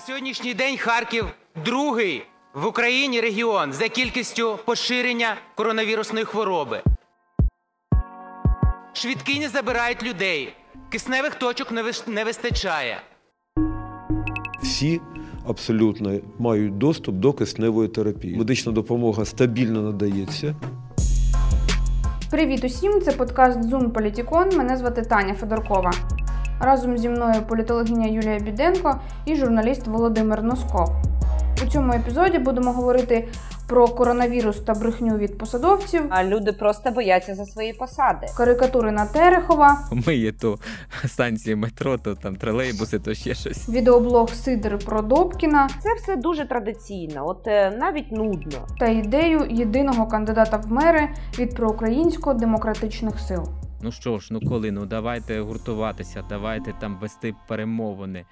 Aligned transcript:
На 0.00 0.06
сьогоднішній 0.06 0.54
день 0.54 0.76
Харків 0.76 1.24
другий 1.64 2.22
в 2.54 2.66
Україні 2.66 3.20
регіон 3.20 3.72
за 3.72 3.88
кількістю 3.88 4.58
поширення 4.64 5.36
коронавірусної 5.54 6.24
хвороби. 6.24 6.82
Швидкі 8.92 9.40
не 9.40 9.48
забирають 9.48 10.02
людей, 10.02 10.52
кисневих 10.88 11.34
точок 11.34 11.72
не 12.06 12.24
вистачає. 12.24 13.00
Всі 14.62 15.00
абсолютно 15.48 16.18
мають 16.38 16.78
доступ 16.78 17.14
до 17.14 17.32
кисневої 17.32 17.88
терапії. 17.88 18.36
Медична 18.36 18.72
допомога 18.72 19.24
стабільно 19.24 19.82
надається. 19.82 20.54
Привіт 22.30 22.64
усім! 22.64 23.00
Це 23.00 23.12
подкаст 23.12 23.58
Zoom 23.58 23.90
Політікон. 23.90 24.56
Мене 24.56 24.76
звати 24.76 25.02
Таня 25.02 25.34
Федоркова. 25.34 25.92
Разом 26.60 26.98
зі 26.98 27.08
мною 27.08 27.42
політологиня 27.48 28.06
Юлія 28.06 28.38
Біденко 28.38 29.00
і 29.24 29.36
журналіст 29.36 29.86
Володимир 29.86 30.42
Носков. 30.42 30.90
У 31.66 31.70
цьому 31.70 31.92
епізоді 31.92 32.38
будемо 32.38 32.72
говорити 32.72 33.28
про 33.68 33.88
коронавірус 33.88 34.60
та 34.60 34.74
брехню 34.74 35.16
від 35.16 35.38
посадовців, 35.38 36.02
А 36.10 36.24
люди 36.24 36.52
просто 36.52 36.90
бояться 36.90 37.34
за 37.34 37.44
свої 37.44 37.72
посади. 37.72 38.26
карикатури 38.36 38.92
на 38.92 39.06
Терехова, 39.06 39.78
Миє 40.06 40.32
то 40.32 40.58
станції 41.06 41.56
метро, 41.56 41.98
то 41.98 42.14
там 42.14 42.36
тролейбуси, 42.36 42.98
то 42.98 43.14
ще 43.14 43.34
щось. 43.34 43.68
відеоблог 43.68 44.30
Сидор 44.30 44.78
про 44.78 45.02
Добкіна 45.02 45.68
Це 45.82 45.94
все 45.94 46.16
дуже 46.16 46.48
традиційно, 46.48 47.28
от 47.28 47.46
е, 47.46 47.76
навіть 47.80 48.12
нудно. 48.12 48.66
та 48.78 48.86
ідею 48.86 49.46
єдиного 49.50 50.06
кандидата 50.06 50.56
в 50.56 50.72
мери 50.72 51.08
від 51.38 51.54
проукраїнсько-демократичних 51.54 53.20
сил. 53.28 53.42
Ну 53.82 53.92
що 53.92 54.18
ж, 54.18 54.28
ну 54.30 54.40
коли, 54.40 54.70
ну 54.70 54.86
давайте 54.86 55.40
гуртуватися, 55.40 56.24
давайте 56.28 56.72
там 56.72 56.98
вести 56.98 57.34
перемовини. 57.48 58.24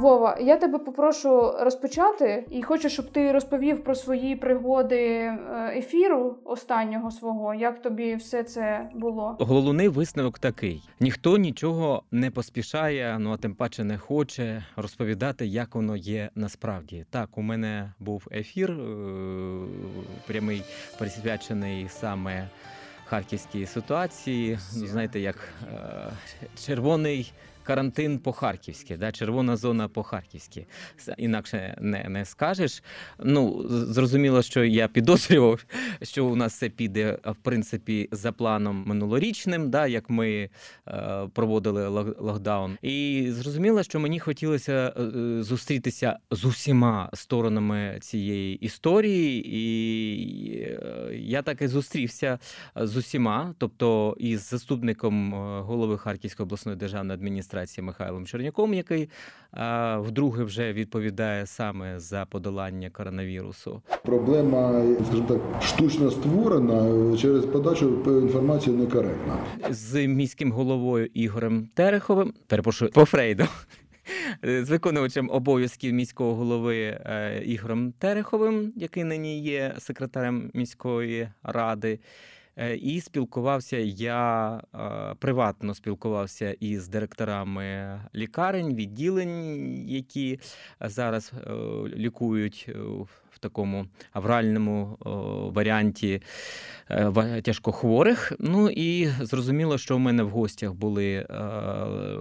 Вова, 0.00 0.36
я 0.40 0.56
тебе 0.56 0.78
попрошу 0.78 1.52
розпочати 1.60 2.44
і 2.50 2.62
хочу, 2.62 2.88
щоб 2.88 3.10
ти 3.10 3.32
розповів 3.32 3.84
про 3.84 3.94
свої 3.94 4.36
пригоди 4.36 4.96
е, 5.06 5.38
ефіру 5.76 6.36
останнього 6.44 7.10
свого. 7.10 7.54
Як 7.54 7.82
тобі 7.82 8.14
все 8.14 8.42
це 8.42 8.88
було? 8.94 9.36
Головний 9.40 9.88
висновок 9.88 10.38
такий: 10.38 10.82
ніхто 11.00 11.38
нічого 11.38 12.02
не 12.10 12.30
поспішає, 12.30 13.16
ну 13.18 13.32
а 13.32 13.36
тим 13.36 13.54
паче 13.54 13.84
не 13.84 13.98
хоче 13.98 14.64
розповідати, 14.76 15.46
як 15.46 15.74
воно 15.74 15.96
є 15.96 16.30
насправді. 16.34 17.04
Так, 17.10 17.38
у 17.38 17.42
мене 17.42 17.92
був 17.98 18.26
ефір 18.32 18.70
е- 18.70 18.76
прямий 20.26 20.62
присвячений 20.98 21.88
саме 21.88 22.48
харківській 23.04 23.66
ситуації. 23.66 24.58
Ну, 24.76 24.86
знаєте, 24.86 25.20
як 25.20 25.36
е- 25.72 26.12
червоний. 26.66 27.32
Карантин 27.70 28.18
по-харківськи, 28.18 28.96
да, 28.96 29.12
червона 29.12 29.56
зона 29.56 29.88
по-харківськи. 29.88 30.66
Інакше 31.18 31.76
не, 31.80 32.06
не 32.08 32.24
скажеш. 32.24 32.82
Ну, 33.18 33.64
зрозуміло, 33.68 34.42
що 34.42 34.64
я 34.64 34.88
підозрював, 34.88 35.64
що 36.02 36.26
у 36.26 36.36
нас 36.36 36.54
це 36.54 36.68
піде 36.68 37.18
в 37.24 37.36
принципі 37.42 38.08
за 38.12 38.32
планом 38.32 38.84
минулорічним, 38.86 39.70
да, 39.70 39.86
як 39.86 40.10
ми 40.10 40.50
е, 40.88 41.28
проводили 41.32 41.88
локдаун. 42.18 42.78
І 42.82 43.26
зрозуміло, 43.30 43.82
що 43.82 44.00
мені 44.00 44.18
хотілося 44.20 44.72
е, 44.72 45.42
зустрітися 45.42 46.18
з 46.30 46.44
усіма 46.44 47.10
сторонами 47.14 47.98
цієї 48.00 48.56
історії, 48.56 49.46
і 49.56 50.62
е, 50.62 51.10
я 51.14 51.42
так 51.42 51.62
і 51.62 51.68
зустрівся 51.68 52.38
з 52.76 52.96
усіма, 52.96 53.54
тобто 53.58 54.16
із 54.18 54.48
заступником 54.48 55.34
е, 55.34 55.60
голови 55.60 55.98
Харківської 55.98 56.44
обласної 56.44 56.78
державної 56.78 57.14
адміністрації 57.14 57.59
Михайлом 57.82 58.26
Черняком, 58.26 58.74
який 58.74 59.08
вдруге 59.98 60.44
вже 60.44 60.72
відповідає 60.72 61.46
саме 61.46 62.00
за 62.00 62.24
подолання 62.24 62.90
коронавірусу. 62.90 63.82
Проблема, 64.04 64.84
скажімо 65.06 65.28
так, 65.28 65.62
штучно 65.62 66.10
створена 66.10 67.16
через 67.16 67.44
подачу 67.44 68.02
інформації 68.06 68.76
некоректна. 68.76 69.36
з 69.70 70.06
міським 70.06 70.52
головою 70.52 71.08
Ігорем 71.14 71.68
Тереховим, 71.74 72.34
перепрошую, 72.46 72.90
по 72.90 73.04
Фрейду. 73.04 73.44
З 74.42 74.70
виконувачем 74.70 75.30
обов'язків 75.32 75.92
міського 75.92 76.34
голови 76.34 76.78
е, 76.78 77.42
Ігорем 77.44 77.92
Тереховим, 77.98 78.72
який 78.76 79.04
нині 79.04 79.40
є 79.40 79.74
секретарем 79.78 80.50
міської 80.54 81.28
ради. 81.42 81.98
Е, 82.56 82.76
І 82.76 83.00
спілкувався 83.00 83.76
я 83.78 84.54
е, 84.74 85.14
приватно 85.18 85.74
спілкувався 85.74 86.56
із 86.60 86.88
директорами 86.88 88.00
лікарень, 88.14 88.74
відділень, 88.74 89.88
які 89.88 90.40
зараз 90.80 91.32
е, 91.46 91.52
лікують 91.96 92.70
в 93.30 93.38
такому 93.38 93.86
авральному 94.12 94.98
варіанті 95.54 96.22
е, 96.90 97.42
тяжкохворих. 97.42 98.32
Ну 98.38 98.70
і 98.70 99.08
зрозуміло, 99.20 99.78
що 99.78 99.96
в 99.96 100.00
мене 100.00 100.22
в 100.22 100.30
гостях 100.30 100.72
були 100.72 101.12
е, 101.14 101.24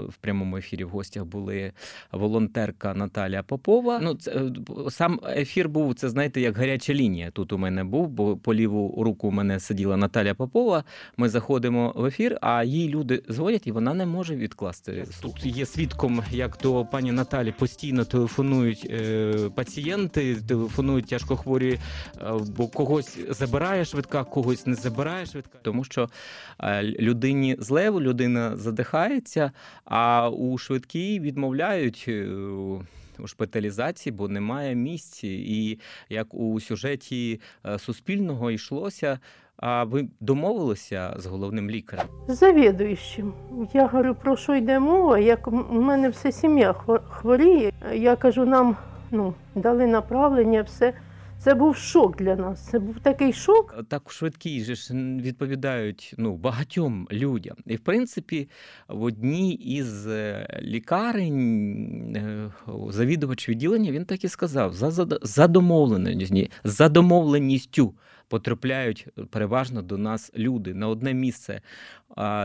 в 0.10 0.18
прямому 0.22 0.58
ефірі. 0.58 0.84
В 0.84 0.90
гостях 0.90 1.26
були 1.26 1.72
волонтерка 2.12 2.94
Наталія 2.94 3.44
Попова. 3.44 4.00
Ну, 4.00 4.16
це, 4.16 4.32
е, 4.32 4.52
сам 4.90 5.20
ефір 5.36 5.70
був 5.70 5.96
це, 5.96 6.10
знаєте, 6.10 6.42
як 6.42 6.58
гаряча 6.58 6.94
лінія. 6.94 7.32
Тут 7.32 7.54
у 7.54 7.58
мене 7.58 7.84
був, 7.84 8.08
бо 8.08 8.38
по 8.38 8.54
ліву 8.54 9.04
руку 9.04 9.28
у 9.28 9.32
мене 9.32 9.60
сиділа 9.60 9.98
Наталя 9.98 10.34
Попова. 10.34 10.84
Ми 11.18 11.30
заходимо 11.30 11.94
в 11.96 12.06
ефір, 12.06 12.38
а 12.42 12.64
їй 12.64 12.90
люди 12.90 13.24
дзвонять, 13.32 13.68
і 13.68 13.72
вона 13.72 13.94
не 13.94 14.06
може 14.06 14.36
відкласти. 14.36 15.06
Тут 15.22 15.46
є 15.46 15.66
свідком, 15.66 16.24
як 16.32 16.58
до 16.64 16.86
пані 16.86 17.12
Наталі 17.12 17.52
постійно 17.52 18.06
телефонують 18.06 18.88
е, 18.90 19.34
пацієнти, 19.56 20.36
телефонують 20.36 20.99
тяжкохворі, 21.02 21.80
е, 22.22 22.32
бо 22.58 22.68
когось 22.68 23.18
забирає 23.30 23.86
швидка, 23.86 24.24
когось 24.24 24.68
не 24.68 24.76
забирає 24.76 25.26
швидка. 25.26 25.58
Тому 25.62 25.84
що 25.84 26.10
е, 26.60 26.84
людині 26.84 27.56
зле, 27.60 27.90
людина 27.92 28.58
задихається, 28.58 29.52
а 29.86 30.30
у 30.30 30.58
швидкій 30.58 31.20
відмовляють. 31.20 32.06
е, 32.08 32.28
У 33.22 33.28
шпиталізації, 33.28 34.14
бо 34.14 34.28
немає 34.28 34.76
місць, 34.76 35.24
і 35.24 35.80
як 36.10 36.34
у 36.34 36.60
сюжеті 36.60 37.42
суспільного 37.78 38.52
йшлося, 38.52 39.20
а 39.58 39.84
ви 39.84 40.08
домовилися 40.20 41.16
з 41.18 41.26
головним 41.26 41.70
лікарем? 41.70 42.06
з 42.28 42.36
завідуючим. 42.38 43.34
Я 43.74 43.88
говорю, 43.88 44.16
про 44.24 44.38
що 44.38 44.56
йде 44.56 44.80
мова? 44.80 45.20
Як 45.20 45.48
у 45.48 45.52
мене 45.82 46.10
вся 46.10 46.32
сім'я 46.32 46.74
хворіє. 47.10 47.72
Я 47.94 48.16
кажу, 48.16 48.46
нам 48.46 48.78
ну, 49.12 49.34
дали 49.56 49.88
направлення, 49.88 50.62
все. 50.62 50.94
Це 51.40 51.54
був 51.56 51.76
шок 51.76 52.18
для 52.18 52.36
нас. 52.36 52.60
Це 52.60 52.80
був 52.80 53.00
такий 53.00 53.34
шок. 53.34 53.76
так 53.88 54.12
швидкі 54.12 54.64
же 54.64 54.76
ж 54.76 54.94
відповідають 54.94 56.14
ну 56.18 56.36
багатьом 56.36 57.08
людям. 57.12 57.56
І 57.66 57.76
в 57.76 57.80
принципі, 57.80 58.50
в 58.88 59.04
одній 59.04 59.54
із 59.54 60.08
е, 60.08 60.48
лікарень 60.62 62.16
е, 62.16 62.52
завідувач 62.90 63.50
відділення 63.50 63.92
він 63.92 64.06
так 64.06 64.24
і 64.24 64.28
сказав: 64.28 64.74
за 64.74 64.92
за, 64.92 65.08
за 65.22 65.48
домовленістю, 65.48 66.48
за 66.64 66.90
домовленістю 66.90 67.94
потрапляють 68.30 69.08
переважно 69.32 69.82
до 69.82 69.98
нас 69.98 70.32
люди 70.36 70.74
на 70.74 70.88
одне 70.88 71.14
місце. 71.14 71.62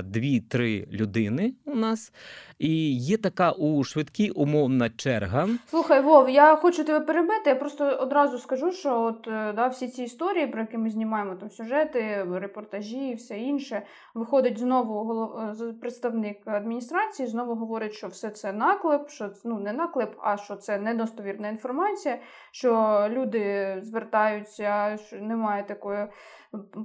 Дві-три 0.04 0.86
людини 0.92 1.52
у 1.64 1.74
нас, 1.74 2.12
і 2.58 2.96
є 2.96 3.16
така 3.16 3.52
у 3.52 3.84
швидкій 3.84 4.30
умовна 4.30 4.90
черга. 4.90 5.48
Слухай, 5.70 6.00
Вов, 6.00 6.30
я 6.30 6.56
хочу 6.56 6.84
тебе 6.84 7.00
перебити. 7.00 7.50
Я 7.50 7.56
просто 7.56 7.84
одразу 7.84 8.38
скажу, 8.38 8.72
що 8.72 9.00
от 9.00 9.28
е, 9.28 9.52
да, 9.52 9.68
всі 9.68 9.88
ці 9.88 10.02
історії, 10.02 10.46
про 10.46 10.60
які 10.60 10.78
ми 10.78 10.90
знімаємо 10.90 11.34
там 11.34 11.50
сюжети, 11.50 12.26
репортажі 12.32 13.08
і 13.08 13.14
все 13.14 13.38
інше, 13.38 13.82
виходить 14.14 14.58
знову 14.58 15.04
голов... 15.04 15.38
е, 15.38 15.72
представник 15.80 16.48
адміністрації, 16.48 17.28
знову 17.28 17.54
говорить, 17.54 17.94
що 17.94 18.08
все 18.08 18.30
це 18.30 18.52
наклеп, 18.52 19.10
що 19.10 19.30
ну 19.44 19.58
не 19.58 19.72
наклеп, 19.72 20.14
а 20.22 20.36
що 20.36 20.56
це 20.56 20.78
недостовірна 20.78 21.48
інформація, 21.48 22.18
що 22.52 23.00
люди 23.10 23.76
звертаються, 23.82 24.98
що 25.06 25.16
немає 25.16 25.62
такої 25.74 26.06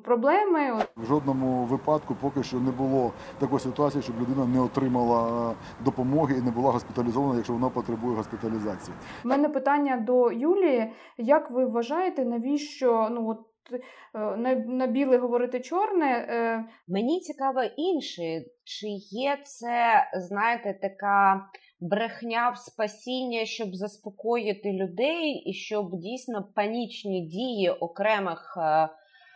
проблеми. 0.03 0.85
В 0.97 1.05
жодному 1.05 1.65
випадку 1.65 2.15
поки 2.21 2.43
що 2.43 2.57
не 2.57 2.71
було 2.71 3.13
такої 3.39 3.59
ситуації, 3.59 4.03
щоб 4.03 4.21
людина 4.21 4.45
не 4.45 4.61
отримала 4.61 5.55
допомоги 5.85 6.35
і 6.37 6.41
не 6.41 6.51
була 6.51 6.71
госпіталізована, 6.71 7.35
якщо 7.35 7.53
вона 7.53 7.69
потребує 7.69 8.15
госпіталізації. 8.15 8.97
У 9.25 9.27
мене 9.27 9.49
питання 9.49 9.97
до 9.97 10.31
Юлії. 10.31 10.91
Як 11.17 11.51
ви 11.51 11.65
вважаєте, 11.65 12.25
навіщо 12.25 13.07
ну 13.11 13.29
от 13.29 13.39
е, 13.73 14.37
на, 14.37 14.55
на 14.55 14.87
біле 14.87 15.17
говорити 15.17 15.59
чорне? 15.59 16.05
Е, 16.29 16.65
Мені 16.87 17.19
цікаво 17.19 17.61
інше, 17.77 18.45
чи 18.63 18.87
є 19.11 19.37
це, 19.43 20.09
знаєте, 20.27 20.79
така 20.81 21.45
брехня 21.79 22.49
в 22.49 22.57
спасіння, 22.57 23.45
щоб 23.45 23.75
заспокоїти 23.75 24.73
людей, 24.73 25.31
і 25.31 25.53
щоб 25.53 25.95
дійсно 25.95 26.47
панічні 26.55 27.21
дії 27.21 27.69
окремих 27.69 28.57
е, 28.57 28.89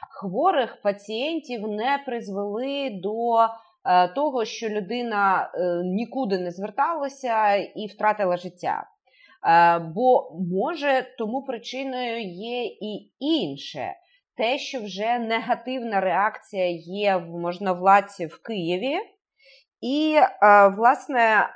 хворих 0.09 0.81
пацієнтів 0.81 1.67
не 1.67 2.03
призвели 2.05 2.89
до 3.03 3.37
е, 3.39 4.07
того, 4.07 4.45
що 4.45 4.69
людина 4.69 5.51
е, 5.53 5.81
нікуди 5.83 6.39
не 6.39 6.51
зверталася 6.51 7.55
і 7.55 7.87
втратила 7.87 8.37
життя. 8.37 8.89
Бо 9.95 10.31
може 10.51 11.15
тому 11.17 11.43
причиною 11.43 12.21
є 12.21 12.65
і 12.65 13.11
інше. 13.19 13.93
Те, 14.37 14.57
що 14.57 14.81
вже 14.81 15.19
негативна 15.19 16.01
реакція 16.01 16.69
є 16.85 17.15
в 17.15 17.29
можновладці 17.29 18.25
в 18.25 18.41
Києві, 18.41 18.97
і, 19.83 20.15
е, 20.15 20.27
власне, 20.67 21.49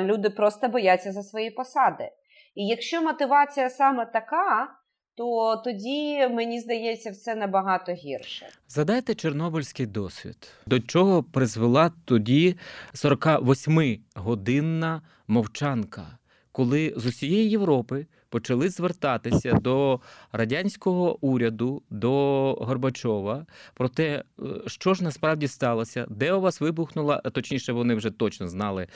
люди 0.00 0.30
просто 0.30 0.68
бояться 0.68 1.12
за 1.12 1.22
свої 1.22 1.50
посади. 1.50 2.10
І 2.54 2.66
якщо 2.66 3.02
мотивація 3.02 3.70
саме 3.70 4.06
така, 4.06 4.68
то 5.16 5.56
тоді 5.64 6.28
мені 6.28 6.60
здається 6.60 7.10
все 7.10 7.34
набагато 7.34 7.92
гірше. 7.92 8.48
Згадайте 8.68 9.14
чорнобильський 9.14 9.86
досвід. 9.86 10.48
До 10.66 10.80
чого 10.80 11.22
призвела 11.22 11.92
тоді 12.04 12.56
48-годинна 12.94 15.00
мовчанка, 15.26 16.18
коли 16.52 16.94
з 16.96 17.06
усієї 17.06 17.50
Європи 17.50 18.06
почали 18.32 18.68
звертатися 18.68 19.52
до 19.52 20.00
радянського 20.32 21.18
уряду, 21.20 21.82
до 21.90 22.12
Горбачова 22.54 23.46
про 23.74 23.88
те, 23.88 24.04
е, 24.14 24.44
що 24.66 24.94
ж 24.94 25.04
насправді 25.04 25.48
сталося, 25.48 26.06
де 26.08 26.32
у 26.32 26.40
вас 26.40 26.60
вибухнула, 26.60 27.16
точніше, 27.18 27.72
вони 27.72 27.94
вже 27.94 28.10
точно 28.10 28.48
знали, 28.48 28.86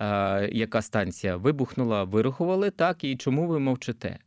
е, 0.00 0.48
яка 0.52 0.82
станція 0.82 1.36
вибухнула, 1.36 2.04
вирахували 2.04 2.70
так, 2.70 3.04
і 3.04 3.16
чому 3.16 3.46
ви 3.46 3.58
мовчите. 3.58 4.18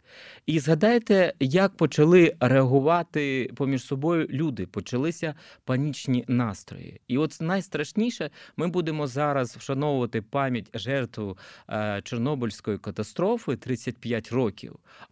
І 0.46 0.60
згадайте, 0.60 1.34
як 1.40 1.76
почали 1.76 2.36
реагувати 2.40 3.52
поміж 3.56 3.84
собою 3.84 4.28
люди. 4.30 4.66
Почалися 4.66 5.36
панічні 5.66 6.26
настрої. 6.28 7.02
І 7.08 7.18
от 7.18 7.38
найстрашніше, 7.42 8.30
ми 8.58 8.68
будемо 8.68 9.08
зараз 9.08 9.58
вшановувати 9.58 10.22
пам'ять 10.22 10.70
жертв 10.74 11.22
е, 11.70 12.02
Чорнобильської 12.04 12.78
катастрофи 12.78 13.56
35 13.56 14.32
років. 14.32 14.57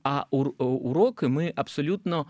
А 0.04 0.26
ур- 0.32 0.64
уроки 0.64 1.28
ми 1.28 1.54
абсолютно. 1.56 2.26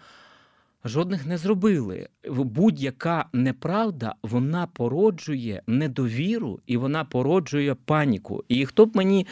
Жодних 0.88 1.26
не 1.26 1.38
зробили. 1.38 2.08
Будь-яка 2.30 3.26
неправда 3.34 4.16
вона 4.24 4.68
породжує 4.68 5.62
недовіру 5.68 6.60
і 6.68 6.78
вона 6.78 7.04
породжує 7.04 7.76
паніку. 7.76 8.44
І 8.48 8.66
хто 8.66 8.86
б 8.86 8.96
мені 8.96 9.28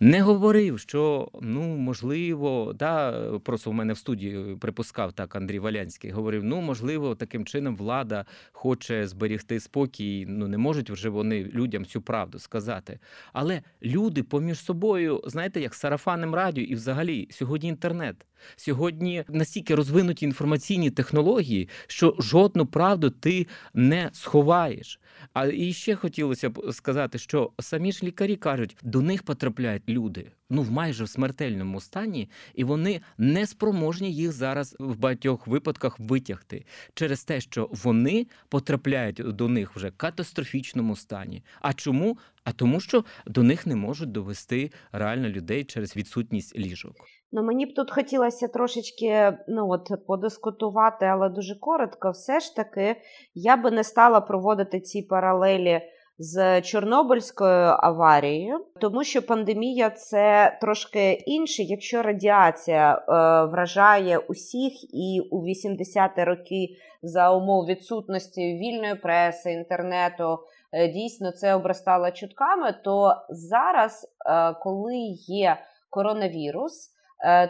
не 0.00 0.22
говорив, 0.22 0.80
що 0.80 1.30
ну 1.40 1.60
можливо, 1.60 2.72
да, 2.72 3.12
просто 3.38 3.70
в 3.70 3.74
мене 3.74 3.92
в 3.92 3.98
студії 3.98 4.56
припускав 4.56 5.12
так 5.12 5.36
Андрій 5.36 5.58
Валянський. 5.58 6.10
Говорив: 6.10 6.44
ну 6.44 6.60
можливо, 6.60 7.14
таким 7.14 7.44
чином 7.44 7.76
влада 7.76 8.24
хоче 8.52 9.06
зберігти 9.06 9.60
спокій. 9.60 10.26
Ну 10.28 10.48
не 10.48 10.58
можуть 10.58 10.90
вже 10.90 11.08
вони 11.08 11.44
людям 11.44 11.84
цю 11.84 12.02
правду 12.02 12.38
сказати. 12.38 12.98
Але 13.32 13.62
люди 13.82 14.22
поміж 14.22 14.60
собою, 14.60 15.22
знаєте, 15.26 15.60
як 15.60 15.74
сарафанним 15.74 16.34
радіо, 16.34 16.64
і 16.64 16.74
взагалі 16.74 17.28
сьогодні 17.30 17.68
інтернет. 17.68 18.27
Сьогодні 18.56 19.24
настільки 19.28 19.74
розвинуті 19.74 20.24
інформаційні 20.24 20.90
технології, 20.90 21.68
що 21.86 22.14
жодну 22.18 22.66
правду 22.66 23.10
ти 23.10 23.46
не 23.74 24.10
сховаєш. 24.12 25.00
А 25.32 25.46
і 25.46 25.72
ще 25.72 25.96
хотілося 25.96 26.50
б 26.50 26.72
сказати, 26.72 27.18
що 27.18 27.50
самі 27.60 27.92
ж 27.92 28.06
лікарі 28.06 28.36
кажуть, 28.36 28.76
до 28.82 29.02
них 29.02 29.22
потрапляють 29.22 29.88
люди 29.88 30.32
ну 30.50 30.62
в 30.62 30.70
майже 30.70 31.04
в 31.04 31.08
смертельному 31.08 31.80
стані, 31.80 32.30
і 32.54 32.64
вони 32.64 33.00
не 33.18 33.46
спроможні 33.46 34.12
їх 34.12 34.32
зараз 34.32 34.76
в 34.78 34.96
багатьох 34.96 35.46
випадках 35.46 36.00
витягти 36.00 36.64
через 36.94 37.24
те, 37.24 37.40
що 37.40 37.68
вони 37.72 38.26
потрапляють 38.48 39.16
до 39.16 39.48
них 39.48 39.76
вже 39.76 39.88
в 39.88 39.96
катастрофічному 39.96 40.96
стані. 40.96 41.42
А 41.60 41.72
чому? 41.72 42.18
А 42.44 42.52
тому, 42.52 42.80
що 42.80 43.04
до 43.26 43.42
них 43.42 43.66
не 43.66 43.76
можуть 43.76 44.12
довести 44.12 44.70
реально 44.92 45.28
людей 45.28 45.64
через 45.64 45.96
відсутність 45.96 46.58
ліжок. 46.58 47.17
Ну, 47.32 47.42
мені 47.42 47.66
б 47.66 47.74
тут 47.74 47.90
хотілося 47.90 48.48
трошечки 48.48 49.38
ну, 49.48 49.70
от, 49.70 50.06
подискутувати, 50.06 51.06
але 51.06 51.28
дуже 51.28 51.54
коротко. 51.60 52.10
Все 52.10 52.40
ж 52.40 52.56
таки, 52.56 52.96
я 53.34 53.56
би 53.56 53.70
не 53.70 53.84
стала 53.84 54.20
проводити 54.20 54.80
ці 54.80 55.02
паралелі 55.02 55.82
з 56.18 56.62
Чорнобильською 56.62 57.76
аварією, 57.78 58.66
тому 58.80 59.04
що 59.04 59.26
пандемія 59.26 59.90
це 59.90 60.58
трошки 60.60 61.12
інше. 61.12 61.62
Якщо 61.62 62.02
радіація 62.02 62.92
е, 62.92 63.02
вражає 63.50 64.18
усіх, 64.18 64.72
і 64.94 65.20
у 65.30 65.42
80-ті 65.42 66.24
роки 66.24 66.68
за 67.02 67.30
умов 67.30 67.66
відсутності 67.66 68.40
вільної 68.40 68.94
преси, 68.94 69.52
інтернету. 69.52 70.38
е, 70.72 70.88
Дійсно, 70.88 71.32
це 71.32 71.54
обростало 71.54 72.10
чутками. 72.10 72.74
То 72.84 73.14
зараз, 73.28 74.06
е, 74.26 74.54
коли 74.62 74.96
є 75.26 75.56
коронавірус, 75.90 76.90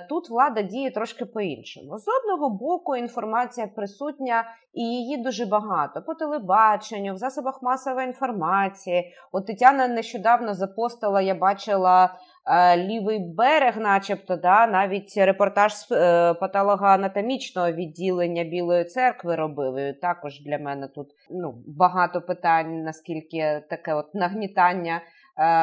Тут 0.08 0.30
влада 0.30 0.62
діє 0.62 0.90
трошки 0.90 1.24
по-іншому. 1.24 1.98
З 1.98 2.06
одного 2.08 2.50
боку, 2.50 2.96
інформація 2.96 3.66
присутня 3.66 4.44
і 4.74 4.82
її 4.82 5.16
дуже 5.16 5.46
багато 5.46 6.02
по 6.02 6.14
телебаченню, 6.14 7.14
в 7.14 7.16
засобах 7.16 7.62
масової 7.62 8.06
інформації. 8.06 9.14
От 9.32 9.46
Тетяна 9.46 9.88
нещодавно 9.88 10.54
запостила, 10.54 11.20
я 11.20 11.34
бачила 11.34 12.14
е, 12.46 12.76
лівий 12.76 13.18
берег, 13.18 13.76
начебто, 13.76 14.36
да, 14.36 14.66
навіть 14.66 15.16
репортаж 15.16 15.74
з 15.74 15.92
е, 15.92 16.34
патологоанатомічного 16.34 17.72
відділення 17.72 18.44
Білої 18.44 18.84
церкви 18.84 19.36
робив. 19.36 19.76
І 19.76 19.92
також 19.92 20.40
для 20.40 20.58
мене 20.58 20.88
тут 20.88 21.08
ну, 21.30 21.54
багато 21.66 22.20
питань, 22.20 22.82
наскільки 22.82 23.62
таке 23.70 23.94
от 23.94 24.14
нагнітання 24.14 24.96
е, 24.96 25.02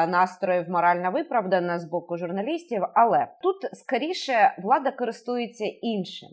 настроїв 0.06 0.70
морально 0.70 1.10
виправдана 1.10 1.78
з 1.78 1.84
боку 1.84 2.16
журналістів, 2.16 2.82
але 2.94 3.28
тут 3.42 3.56
скоріше 3.72 4.54
влада 4.58 4.90
користується 4.90 5.64
іншим. 5.82 6.28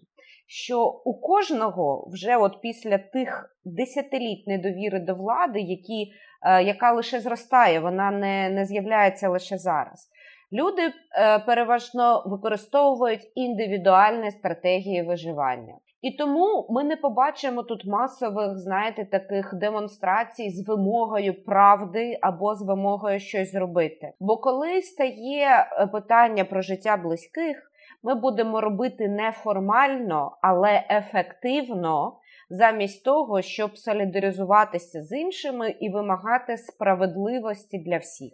Що 0.48 0.86
у 1.06 1.20
кожного 1.20 2.10
вже 2.12 2.38
от 2.38 2.62
після 2.62 2.98
тих 2.98 3.58
десятиліть 3.66 4.48
недовіри 4.48 5.00
до 5.00 5.16
влади, 5.16 5.60
які, 5.60 6.12
е, 6.42 6.64
яка 6.64 6.92
лише 6.92 7.20
зростає, 7.20 7.80
вона 7.80 8.12
не, 8.12 8.50
не 8.50 8.66
з'являється 8.66 9.30
лише 9.30 9.58
зараз. 9.58 10.10
Люди 10.52 10.82
е, 10.82 11.40
переважно 11.40 12.24
використовують 12.26 13.32
індивідуальні 13.36 14.32
стратегії 14.32 15.04
виживання. 15.04 15.74
І 16.04 16.12
тому 16.12 16.68
ми 16.70 16.84
не 16.84 16.96
побачимо 16.96 17.64
тут 17.64 17.86
масових, 17.86 18.58
знаєте, 18.58 19.06
таких 19.06 19.54
демонстрацій 19.54 20.50
з 20.50 20.68
вимогою 20.68 21.44
правди 21.44 22.18
або 22.22 22.56
з 22.56 22.62
вимогою 22.62 23.20
щось 23.20 23.52
зробити. 23.52 24.14
Бо 24.20 24.38
коли 24.38 24.82
стає 24.82 25.48
е, 25.72 25.88
питання 25.88 26.46
про 26.46 26.62
життя 26.62 26.98
близьких, 26.98 27.72
ми 28.04 28.16
будемо 28.16 28.62
робити 28.62 29.08
не 29.08 29.32
формально, 29.32 30.38
але 30.42 30.84
ефективно, 30.90 32.18
замість 32.50 33.04
того, 33.04 33.42
щоб 33.42 33.78
солідаризуватися 33.78 35.02
з 35.02 35.18
іншими 35.18 35.76
і 35.80 35.90
вимагати 35.90 36.58
справедливості 36.58 37.80
для 37.80 37.98
всіх. 37.98 38.34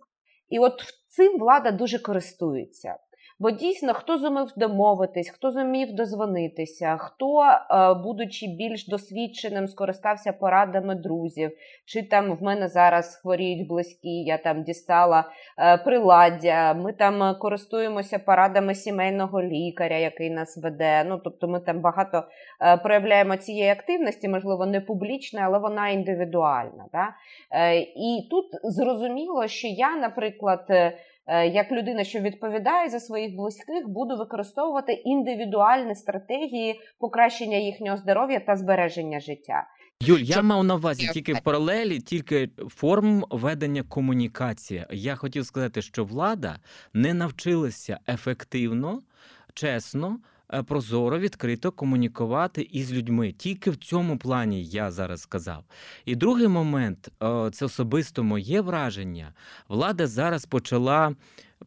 І 0.49 0.59
от 0.59 0.73
цим 1.07 1.39
влада 1.39 1.71
дуже 1.71 1.99
користується. 1.99 2.95
Бо 3.41 3.51
дійсно, 3.51 3.93
хто 3.93 4.17
зумів 4.17 4.47
домовитись, 4.55 5.29
хто 5.29 5.51
зумів 5.51 5.93
дозвонитися, 5.93 6.97
хто, 6.97 7.41
е, 7.41 7.93
будучи 7.93 8.47
більш 8.47 8.87
досвідченим, 8.87 9.67
скористався 9.67 10.33
порадами 10.33 10.95
друзів, 10.95 11.51
чи 11.85 12.03
там 12.03 12.35
в 12.35 12.43
мене 12.43 12.67
зараз 12.67 13.15
хворіють 13.15 13.67
близькі, 13.67 14.09
я 14.09 14.37
там 14.37 14.63
дістала 14.63 15.31
е, 15.59 15.77
приладдя, 15.77 16.73
ми 16.73 16.93
там 16.93 17.35
користуємося 17.39 18.19
порадами 18.19 18.75
сімейного 18.75 19.41
лікаря, 19.41 19.97
який 19.97 20.29
нас 20.29 20.57
веде. 20.57 21.03
Ну 21.03 21.21
тобто, 21.23 21.47
ми 21.47 21.59
там 21.59 21.79
багато 21.79 22.23
е, 22.61 22.77
проявляємо 22.77 23.37
цієї 23.37 23.71
активності, 23.71 24.29
можливо, 24.29 24.65
не 24.65 24.81
публічна, 24.81 25.41
але 25.43 25.59
вона 25.59 25.89
індивідуальна. 25.89 26.85
Да? 26.91 27.07
І 27.95 28.27
тут 28.29 28.45
зрозуміло, 28.63 29.47
що 29.47 29.67
я, 29.67 29.95
наприклад. 29.95 30.67
Е, 31.29 31.47
Як 31.47 31.71
людина, 31.71 32.03
що 32.03 32.19
відповідає 32.19 32.89
за 32.89 32.99
своїх 32.99 33.35
близьких, 33.35 33.87
буду 33.87 34.17
використовувати 34.17 34.93
індивідуальні 34.93 35.95
стратегії 35.95 36.79
покращення 36.99 37.57
їхнього 37.57 37.97
здоров'я 37.97 38.39
та 38.39 38.55
збереження 38.55 39.19
життя. 39.19 39.67
Юль, 40.01 40.19
я 40.19 40.41
мав 40.41 40.63
на 40.63 40.75
увазі 40.75 41.09
тільки 41.13 41.35
паралелі, 41.43 41.99
тільки 41.99 42.49
форм 42.69 43.25
ведення 43.29 43.83
комунікації. 43.83 44.85
Я 44.91 45.15
хотів 45.15 45.45
сказати, 45.45 45.81
що 45.81 46.05
влада 46.05 46.59
не 46.93 47.13
навчилася 47.13 47.99
ефективно, 48.07 49.01
чесно, 49.53 50.19
прозоро, 50.67 51.19
відкрито 51.19 51.71
комунікувати 51.71 52.61
із 52.71 52.93
людьми. 52.93 53.31
Тільки 53.31 53.71
в 53.71 53.75
цьому 53.75 54.17
плані 54.17 54.63
я 54.63 54.91
зараз 54.91 55.21
сказав. 55.21 55.63
І 56.05 56.15
другий 56.15 56.47
момент 56.47 57.11
е, 57.23 57.49
це 57.51 57.65
особисто 57.65 58.23
моє 58.23 58.61
враження. 58.61 59.33
Влада 59.67 60.07
зараз 60.07 60.45
почала 60.45 61.15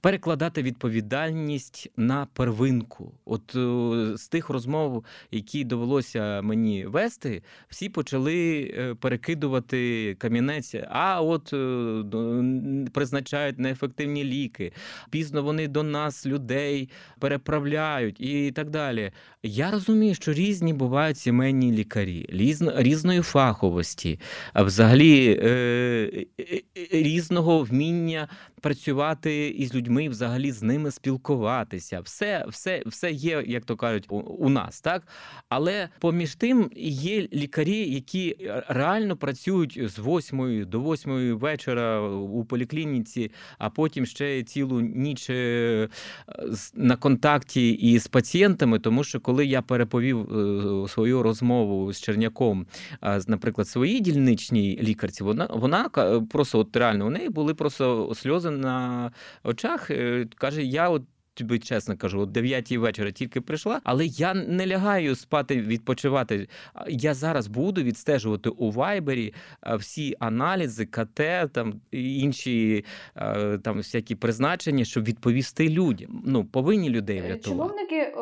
перекладати 0.02 0.62
відповідальність 0.62 1.90
на 1.96 2.26
первинку. 2.32 3.12
От 3.24 3.56
е, 3.56 4.16
з 4.16 4.28
тих 4.28 4.50
розмов, 4.50 5.04
які 5.30 5.64
довелося 5.64 6.42
мені 6.42 6.86
вести, 6.86 7.42
всі 7.68 7.88
почали 7.88 8.60
е, 8.78 8.94
перекидувати 8.94 10.14
камінець. 10.18 10.74
А 10.90 11.22
от 11.22 11.52
е, 11.52 12.90
призначають 12.92 13.58
неефективні 13.58 14.24
ліки, 14.24 14.72
пізно 15.10 15.42
вони 15.42 15.68
до 15.68 15.82
нас 15.82 16.26
людей 16.26 16.88
переправляють 17.18 18.20
і 18.20 18.52
так 18.52 18.70
далі. 18.70 19.10
Я 19.42 19.70
розумію, 19.70 20.14
що 20.14 20.32
різні 20.32 20.72
бувають 20.72 21.18
сімейні 21.18 21.72
лікарі, 21.72 22.26
різно, 22.28 22.72
різної 22.76 23.20
фаховості, 23.20 24.20
а 24.52 24.62
взагалі 24.62 25.38
різного 26.92 27.62
вміння 27.62 28.28
працювати 28.62 29.48
із 29.48 29.74
людьми, 29.74 30.08
взагалі 30.08 30.52
з 30.52 30.62
ними 30.62 30.90
спілкуватися. 30.90 32.00
Все, 32.00 32.44
все, 32.48 32.82
все 32.86 33.10
є, 33.10 33.44
як 33.46 33.64
то 33.64 33.76
кажуть, 33.76 34.06
у, 34.38 34.48
нас, 34.48 34.80
так? 34.80 35.02
Але 35.48 35.88
поміж 36.00 36.34
тим 36.34 36.70
є 36.76 37.28
лікарі, 37.32 37.94
які 37.94 38.36
реально 38.68 39.16
працюють 39.16 39.80
з 39.84 39.98
8 39.98 40.66
до 40.70 40.80
8 40.80 41.38
вечора 41.38 42.00
у 42.08 42.44
поліклініці, 42.44 43.30
а 43.58 43.70
потім 43.70 44.06
ще 44.06 44.42
цілу 44.42 44.80
ніч 44.80 45.30
е, 45.30 45.88
на 46.74 46.96
контакті 46.96 47.70
із 47.70 48.06
пацієнтами, 48.06 48.78
тому 48.78 49.04
що 49.04 49.20
коли 49.20 49.46
я 49.46 49.62
переповів 49.62 50.20
е, 50.20 50.88
свою 50.88 51.22
розмову 51.22 51.92
з 51.92 52.00
Черняком, 52.00 52.66
наприклад, 53.26 53.68
своїй 53.68 54.00
дільничній 54.00 54.78
лікарці, 54.82 55.24
вона 55.24 55.48
вона 55.50 55.88
просто 56.30 56.58
от 56.58 56.72
реально 56.82 57.06
у 57.06 57.10
неї 57.10 57.28
були 57.28 57.54
просто 57.54 58.12
сльози 58.14 58.50
на 58.50 59.10
очах. 59.44 59.90
Е, 59.90 60.26
Каже, 60.36 60.62
я 60.62 60.88
от. 60.88 61.02
Тобі 61.34 61.58
чесно 61.58 61.96
кажу, 61.96 62.20
о 62.20 62.26
9 62.26 62.72
вечора 62.72 63.10
тільки 63.10 63.40
прийшла, 63.40 63.80
але 63.84 64.06
я 64.06 64.34
не 64.34 64.66
лягаю 64.66 65.14
спати, 65.14 65.60
відпочивати. 65.60 66.48
Я 66.88 67.14
зараз 67.14 67.46
буду 67.46 67.82
відстежувати 67.82 68.48
у 68.50 68.70
Вайбері 68.70 69.34
всі 69.78 70.16
аналізи, 70.18 70.86
КТ, 70.86 71.20
там 71.52 71.80
інші 71.90 72.84
там 73.62 73.76
всякі 73.76 74.14
призначення, 74.14 74.84
щоб 74.84 75.04
відповісти 75.04 75.68
людям. 75.68 76.22
Ну 76.26 76.44
повинні 76.44 76.90
людей 76.90 77.18
Е, 77.18 77.22
врятувати. 77.22 77.50
Чиновники 77.50 78.12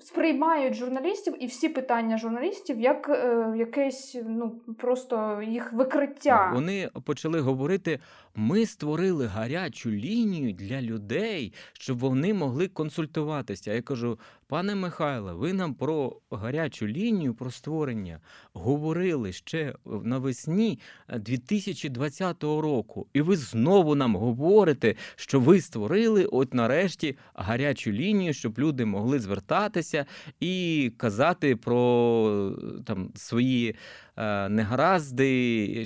сприймають 0.00 0.74
журналістів 0.74 1.34
і 1.40 1.46
всі 1.46 1.68
питання 1.68 2.18
журналістів 2.18 2.80
як 2.80 3.08
е, 3.08 3.54
якесь 3.56 4.16
ну 4.26 4.50
просто 4.78 5.42
їх 5.42 5.72
викриття. 5.72 6.50
Вони 6.54 6.90
почали 7.04 7.40
говорити: 7.40 8.00
ми 8.34 8.66
створили 8.66 9.26
гарячу 9.26 9.90
лінію 9.90 10.52
для 10.52 10.82
людей, 10.82 11.52
щоб 11.72 11.98
вони 11.98 12.34
могли 12.34 12.68
консультуватися. 12.68 13.72
Я 13.72 13.82
кажу, 13.82 14.18
пане 14.48 14.74
Михайле, 14.74 15.32
ви 15.32 15.52
нам 15.52 15.74
про 15.74 16.16
гарячу 16.30 16.86
лінію, 16.86 17.34
про 17.34 17.50
створення 17.50 18.20
говорили 18.52 19.32
ще 19.32 19.74
навесні 20.02 20.78
е, 21.08 21.18
2020 21.18 22.42
року, 22.42 23.06
і 23.12 23.20
ви 23.20 23.36
знову 23.36 23.94
нам 23.94 24.16
говорите, 24.16 24.94
що 25.16 25.40
ви 25.40 25.60
створили 25.60 26.24
от 26.24 26.54
нарешті 26.54 27.16
гарячу 27.34 27.92
лінію, 27.92 28.34
щоб 28.34 28.58
люди 28.58 28.84
могли 28.84 29.20
звертатися 29.20 30.06
і 30.40 30.92
казати 30.96 31.56
про 31.56 32.54
е, 32.78 32.82
там 32.84 33.10
свої 33.14 33.74
е, 34.16 34.48
негаразди, 34.48 35.84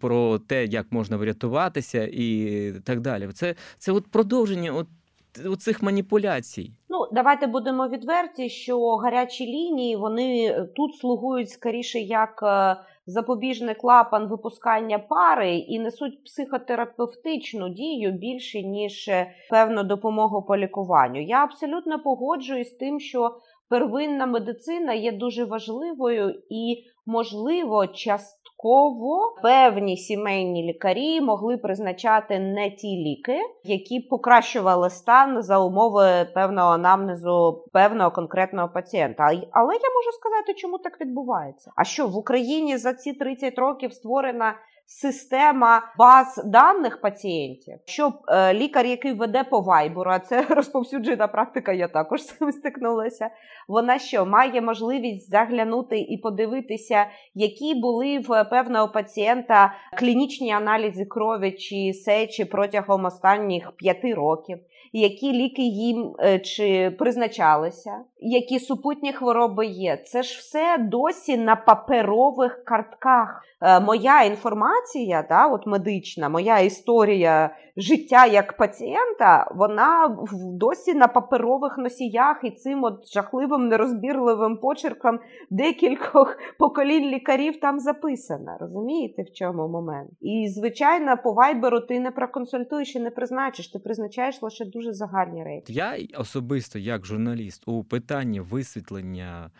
про 0.00 0.38
те, 0.38 0.64
як 0.64 0.92
можна 0.92 1.16
врятуватися, 1.16 2.08
і 2.12 2.72
так 2.84 3.00
далі. 3.00 3.28
Це, 3.34 3.54
це 3.78 3.92
от 3.92 4.06
продовження 4.06 4.72
от, 4.72 4.86
от 5.46 5.62
цих 5.62 5.82
маніпуляцій. 5.82 6.72
Ну, 6.88 6.98
давайте 7.12 7.46
будемо 7.46 7.88
відверті, 7.88 8.48
що 8.48 8.96
гарячі 8.96 9.46
лінії 9.46 9.96
вони 9.96 10.46
е, 10.46 10.64
тут 10.76 10.96
слугують 10.96 11.50
скоріше 11.50 11.98
як 12.00 12.42
е, 12.42 12.76
запобіжний 13.06 13.74
клапан 13.74 14.28
випускання 14.28 14.98
пари 14.98 15.56
і 15.56 15.78
несуть 15.78 16.24
психотерапевтичну 16.24 17.68
дію 17.68 18.12
більше 18.12 18.62
ніж 18.62 19.08
е, 19.08 19.30
певну 19.50 19.82
допомогу 19.82 20.42
по 20.42 20.56
лікуванню. 20.56 21.22
Я 21.22 21.44
абсолютно 21.44 22.02
погоджуюсь 22.02 22.70
з 22.70 22.76
тим, 22.76 23.00
що 23.00 23.36
первинна 23.68 24.26
медицина 24.26 24.92
є 24.94 25.12
дуже 25.12 25.44
важливою 25.44 26.30
і, 26.50 26.84
можливо, 27.06 27.86
частково 27.86 29.34
певні 29.42 29.96
сімейні 29.96 30.62
лікарі 30.62 31.20
могли 31.20 31.56
призначати 31.56 32.38
не 32.38 32.70
ті 32.70 32.88
ліки, 32.88 33.38
які 33.64 34.00
покращували 34.00 34.90
стан 34.90 35.42
за 35.42 35.58
умови 35.58 36.26
певного 36.34 36.70
анамнезу 36.70 37.64
певного 37.72 38.10
конкретного 38.10 38.68
пацієнта. 38.68 39.24
Але 39.52 39.74
я 39.74 39.90
можу 39.94 40.12
сказати, 40.12 40.54
чому 40.56 40.78
так 40.78 41.00
відбувається. 41.00 41.70
А 41.76 41.84
що 41.84 42.06
в 42.06 42.16
Україні 42.16 42.76
за 42.76 42.94
ці 42.94 43.12
30 43.12 43.58
років 43.58 43.92
створена 43.92 44.54
система 44.86 45.82
баз 45.98 46.42
даних 46.44 47.00
пацієнтів, 47.00 47.78
щоб 47.84 48.12
е, 48.28 48.54
лікар, 48.54 48.86
який 48.86 49.12
веде 49.12 49.44
по 49.44 49.60
вайберу, 49.60 50.10
а 50.10 50.18
це 50.18 50.42
розповсюджена 50.48 51.28
практика, 51.28 51.72
я 51.72 51.88
також 51.88 52.22
з 52.22 52.26
цим 52.26 52.52
стикнулася. 52.52 53.30
Вона 53.68 53.98
що 53.98 54.26
має 54.26 54.60
можливість 54.60 55.30
заглянути 55.30 55.98
і 55.98 56.18
подивитися, 56.18 57.06
які 57.34 57.74
були 57.74 58.18
в 58.18 58.44
певного 58.44 58.88
пацієнта 58.88 59.74
клінічні 59.98 60.52
аналізи 60.52 61.04
крові 61.04 61.52
чи 61.52 61.92
сечі 61.92 62.44
протягом 62.44 63.04
останніх 63.04 63.72
п'яти 63.72 64.14
років, 64.14 64.58
які 64.92 65.32
ліки 65.32 65.62
їм 65.62 66.14
е, 66.20 66.38
чи 66.38 66.90
призначалися, 66.98 67.90
які 68.16 68.58
супутні 68.58 69.12
хвороби 69.12 69.66
є. 69.66 69.96
Це 69.96 70.22
ж 70.22 70.38
все 70.38 70.78
досі 70.78 71.36
на 71.36 71.56
паперових 71.56 72.64
картках. 72.64 73.44
Е, 73.62 73.80
Моя 73.80 74.22
інформація, 74.22 74.73
да, 75.28 75.46
от 75.46 75.66
медична, 75.66 76.28
моя 76.28 76.58
історія 76.58 77.56
життя 77.76 78.26
як 78.26 78.56
пацієнта, 78.56 79.52
вона 79.54 80.18
досі 80.32 80.94
на 80.94 81.08
паперових 81.08 81.78
носіях 81.78 82.40
і 82.42 82.50
цим 82.50 82.84
от 82.84 83.12
жахливим 83.14 83.68
нерозбірливим 83.68 84.56
почерком 84.56 85.18
декількох 85.50 86.36
поколінь 86.58 87.10
лікарів 87.14 87.60
там 87.60 87.78
записана. 87.78 88.56
Розумієте, 88.60 89.22
в 89.22 89.32
чому 89.32 89.68
момент? 89.68 90.10
І 90.20 90.48
звичайно, 90.48 91.16
по 91.24 91.32
вайберу 91.32 91.80
ти 91.80 92.00
не 92.00 92.10
проконсультуєш 92.10 92.96
і 92.96 93.00
не 93.00 93.10
призначиш, 93.10 93.68
ти 93.68 93.78
призначаєш 93.78 94.42
лише 94.42 94.64
дуже 94.64 94.92
загальні 94.92 95.44
речі. 95.44 95.72
Я 95.72 95.96
особисто, 96.18 96.78
як 96.78 97.06
журналіст, 97.06 97.62
у 97.66 97.84
питанні 97.84 98.40
висвітлення 98.40 99.50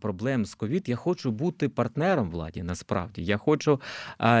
проблем 0.00 0.44
з 0.46 0.54
ковід, 0.54 0.88
я 0.88 0.96
хочу 0.96 1.30
бути 1.30 1.68
партнером 1.68 2.30
владі. 2.30 2.62
Насправді 2.62 3.24
я 3.24 3.36
хочу 3.36 3.80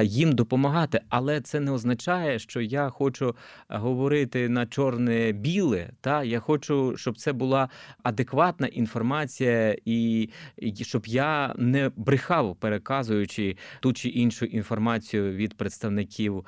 їм 0.02 0.32
допомагати, 0.32 1.00
але 1.08 1.40
це 1.40 1.60
не 1.60 1.70
означає, 1.70 2.38
що 2.38 2.60
я 2.60 2.90
хочу 2.90 3.36
говорити 3.68 4.48
на 4.48 4.66
чорне-біле. 4.66 5.90
Та 6.00 6.24
я 6.24 6.40
хочу, 6.40 6.96
щоб 6.96 7.18
це 7.18 7.32
була 7.32 7.68
адекватна 8.02 8.66
інформація, 8.66 9.76
і, 9.84 10.30
і 10.56 10.84
щоб 10.84 11.06
я 11.06 11.54
не 11.58 11.90
брехав, 11.96 12.56
переказуючи 12.56 13.56
ту 13.80 13.92
чи 13.92 14.08
іншу 14.08 14.46
інформацію 14.46 15.32
від 15.32 15.56
представників 15.56 16.46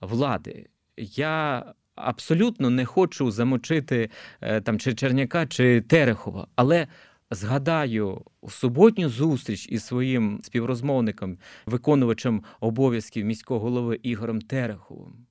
влади. 0.00 0.66
Я 0.96 1.64
абсолютно 1.94 2.70
не 2.70 2.84
хочу 2.84 3.30
замочити 3.30 4.10
е, 4.40 4.60
там 4.60 4.78
чи 4.78 4.94
Черняка, 4.94 5.46
чи 5.46 5.80
Терехова, 5.80 6.46
але 6.56 6.86
згадаю 7.30 8.24
суботню 8.48 9.08
зустріч 9.08 9.68
із 9.68 9.84
своїм 9.84 10.40
співрозмовником, 10.42 11.38
виконувачем 11.66 12.42
обов'язків 12.60 13.26
міського 13.26 13.60
голови 13.60 14.00
Ігорем 14.02 14.40
Тереховим. 14.40 15.26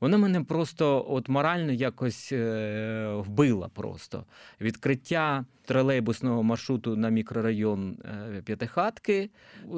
Вона 0.00 0.18
мене 0.18 0.40
просто 0.44 1.06
от 1.08 1.28
морально 1.28 1.72
якось 1.72 2.32
е, 2.32 3.14
вбила 3.16 3.68
просто. 3.68 4.24
Відкриття 4.60 5.44
тролейбусного 5.64 6.42
маршруту 6.42 6.96
на 6.96 7.08
мікрорайон 7.08 7.98
е, 8.04 8.42
П'ятихатки, 8.42 9.30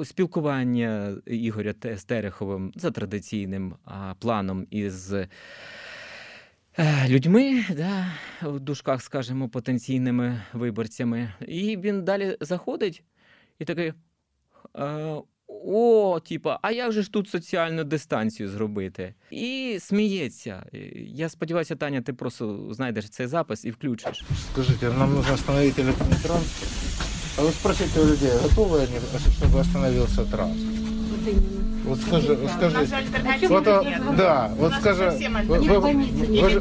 спілкування 0.03 1.15
Ігоря 1.25 1.73
Те- 1.73 1.97
з 1.97 2.03
Тереховим 2.05 2.71
за 2.75 2.91
традиційним 2.91 3.75
планом 4.19 4.67
із 4.69 5.13
людьми, 7.08 7.64
да, 7.76 8.06
в 8.42 8.60
дужках, 8.60 9.02
скажімо, 9.02 9.48
потенційними 9.48 10.42
виборцями. 10.52 11.32
І 11.48 11.76
він 11.76 12.04
далі 12.04 12.36
заходить 12.40 13.02
і 13.58 13.64
такий. 13.64 13.92
Е, 14.78 15.16
о, 15.64 16.20
типа, 16.20 16.58
а 16.62 16.70
як 16.70 16.92
же 16.92 17.02
ж 17.02 17.12
тут 17.12 17.28
соціальну 17.28 17.84
дистанцію 17.84 18.48
зробити? 18.48 19.14
І 19.30 19.76
сміється. 19.80 20.66
Я 21.06 21.28
сподіваюся, 21.28 21.76
Таня, 21.76 22.02
ти 22.02 22.12
просто 22.12 22.68
знайдеш 22.70 23.08
цей 23.08 23.26
запис 23.26 23.64
і 23.64 23.70
включиш. 23.70 24.24
Скажите, 24.52 24.90
нам 24.90 25.14
нужно 25.14 25.34
остановить 25.34 25.78
электронный 25.78 26.22
транспорт. 26.22 26.70
А 27.38 27.42
вы 27.42 27.52
спросите 27.52 28.00
у 28.00 28.04
людей, 28.04 28.30
готовы 28.42 28.80
они, 28.80 28.98
чтобы 29.38 29.60
остановился 29.60 30.24
транспорт? 30.24 30.78
Вот 31.10 31.28
именно. 31.28 31.63
Вот 31.84 32.00
скажи, 32.00 32.34
вот 32.34 32.50
скажи. 32.50 32.78
Вот, 33.48 33.68
а, 33.68 33.82
да, 34.16 34.46
вот 34.58 34.72
скажи. 34.72 35.04
Вы, 35.48 35.58
вы, 35.58 35.80
вы 36.42 36.50
же- 36.50 36.60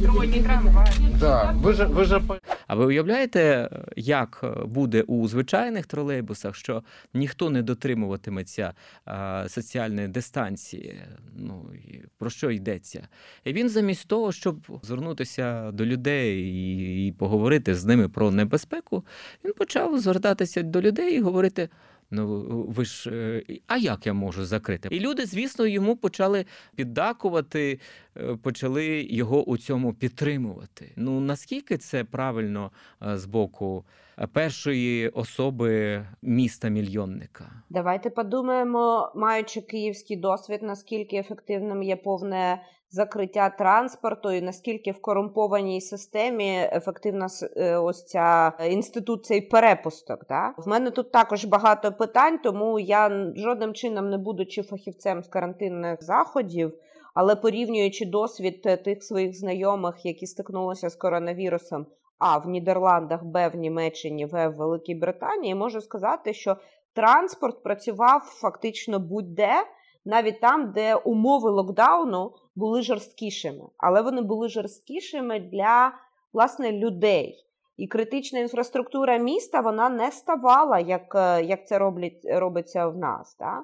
да, 1.19 1.53
вы 1.63 1.73
же, 1.73 1.85
вы 1.85 2.05
же 2.05 2.19
по- 2.19 2.37
А 2.67 2.75
ви 2.75 2.85
уявляєте, 2.85 3.69
як 3.95 4.43
буде 4.65 5.01
у 5.01 5.27
звичайних 5.27 5.85
тролейбусах, 5.87 6.55
що 6.55 6.83
ніхто 7.13 7.49
не 7.49 7.61
дотримуватиметься 7.61 8.73
а, 9.05 9.45
соціальної 9.49 10.07
дистанції? 10.07 11.01
Ну 11.37 11.65
і 11.89 11.99
про 12.17 12.29
що 12.29 12.51
йдеться? 12.51 13.07
І 13.43 13.53
він 13.53 13.69
замість 13.69 14.07
того, 14.07 14.31
щоб 14.31 14.57
звернутися 14.83 15.71
до 15.71 15.85
людей 15.85 16.41
і, 16.43 17.07
і 17.07 17.11
поговорити 17.11 17.75
з 17.75 17.85
ними 17.85 18.09
про 18.09 18.31
небезпеку, 18.31 19.05
він 19.45 19.53
почав 19.53 19.99
звертатися 19.99 20.61
до 20.61 20.81
людей 20.81 21.15
і 21.17 21.21
говорити. 21.21 21.69
Ну, 22.14 22.64
ви 22.68 22.84
ж, 22.84 23.10
е, 23.10 23.42
а 23.66 23.76
як 23.76 24.06
я 24.06 24.12
можу 24.12 24.44
закрити? 24.44 24.88
І 24.92 25.00
люди, 25.00 25.26
звісно, 25.26 25.66
йому 25.66 25.96
почали 25.96 26.46
піддакувати, 26.76 27.80
е, 28.16 28.36
почали 28.36 29.06
його 29.10 29.44
у 29.44 29.56
цьому 29.56 29.94
підтримувати. 29.94 30.92
Ну 30.96 31.20
наскільки 31.20 31.76
це 31.76 32.04
правильно 32.04 32.70
е, 33.02 33.18
з 33.18 33.26
боку 33.26 33.84
першої 34.32 35.08
особи 35.08 36.02
міста 36.22 36.68
мільйонника? 36.68 37.62
Давайте 37.70 38.10
подумаємо, 38.10 39.12
маючи 39.14 39.60
київський 39.60 40.16
досвід, 40.16 40.62
наскільки 40.62 41.16
ефективним 41.16 41.82
є 41.82 41.96
повне 41.96 42.62
закриття 42.94 43.50
транспорту, 43.50 44.32
і 44.32 44.42
наскільки 44.42 44.92
в 44.92 45.00
корумпованій 45.00 45.80
системі 45.80 46.68
ефективна 46.72 47.26
е, 47.56 47.76
ось 47.76 48.06
ця 48.06 48.52
інститут 48.70 49.24
цей 49.24 49.40
перепусток. 49.40 50.26
Да? 50.28 50.54
В 50.58 50.68
мене 50.68 50.90
тут 50.90 51.12
також 51.12 51.44
багато 51.44 51.92
питань, 51.92 52.38
тому 52.38 52.78
я 52.78 53.32
жодним 53.36 53.74
чином 53.74 54.10
не 54.10 54.18
будучи 54.18 54.62
фахівцем 54.62 55.22
з 55.22 55.28
карантинних 55.28 56.02
заходів. 56.02 56.72
Але 57.14 57.36
порівнюючи 57.36 58.06
досвід 58.06 58.62
е, 58.66 58.76
тих 58.76 59.04
своїх 59.04 59.38
знайомих, 59.38 60.06
які 60.06 60.26
стикнулися 60.26 60.90
з 60.90 60.96
коронавірусом, 60.96 61.86
а 62.18 62.38
в 62.38 62.48
Нідерландах, 62.48 63.24
Б 63.24 63.48
в 63.48 63.56
Німеччині, 63.56 64.26
В 64.26 64.48
в 64.48 64.56
Великій 64.56 64.94
Британії, 64.94 65.54
можу 65.54 65.80
сказати, 65.80 66.34
що 66.34 66.56
транспорт 66.94 67.62
працював 67.62 68.20
фактично 68.20 68.98
будь-де, 68.98 69.54
навіть 70.04 70.40
там, 70.40 70.72
де 70.72 70.94
умови 70.94 71.50
локдауну 71.50 72.32
були 72.56 72.82
жорсткішими, 72.82 73.64
але 73.76 74.02
вони 74.02 74.22
були 74.22 74.48
жорсткішими 74.48 75.40
для 75.40 75.92
власне 76.32 76.72
людей. 76.72 77.40
І 77.76 77.86
критична 77.86 78.38
інфраструктура 78.38 79.16
міста 79.16 79.60
вона 79.60 79.88
не 79.88 80.10
ставала, 80.10 80.78
як, 80.78 81.14
е, 81.14 81.42
як 81.42 81.66
це 81.66 81.78
роблять, 81.78 82.20
робиться 82.24 82.86
в 82.86 82.96
нас. 82.96 83.36
Да? 83.40 83.62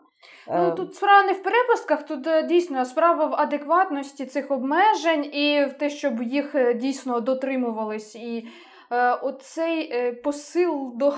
Ну 0.49 0.69
Е, 0.69 0.71
тут 0.71 0.95
справа 0.95 1.27
не 1.27 1.33
в 1.33 1.43
перепустках, 1.43 2.07
тут 2.07 2.27
е, 2.27 2.43
дійсно 2.43 2.85
справа 2.85 3.27
в 3.27 3.35
адекватності 3.35 4.27
цих 4.27 4.51
обмежень 4.51 5.25
і 5.35 5.65
в 5.65 5.73
те, 5.73 5.91
щоб 5.91 6.23
їх 6.23 6.75
дійсно 6.75 7.21
дотримувались. 7.21 8.17
І 8.17 8.47
оцей 9.23 9.93
е, 9.93 10.13
посил 10.13 10.93
до, 10.95 11.15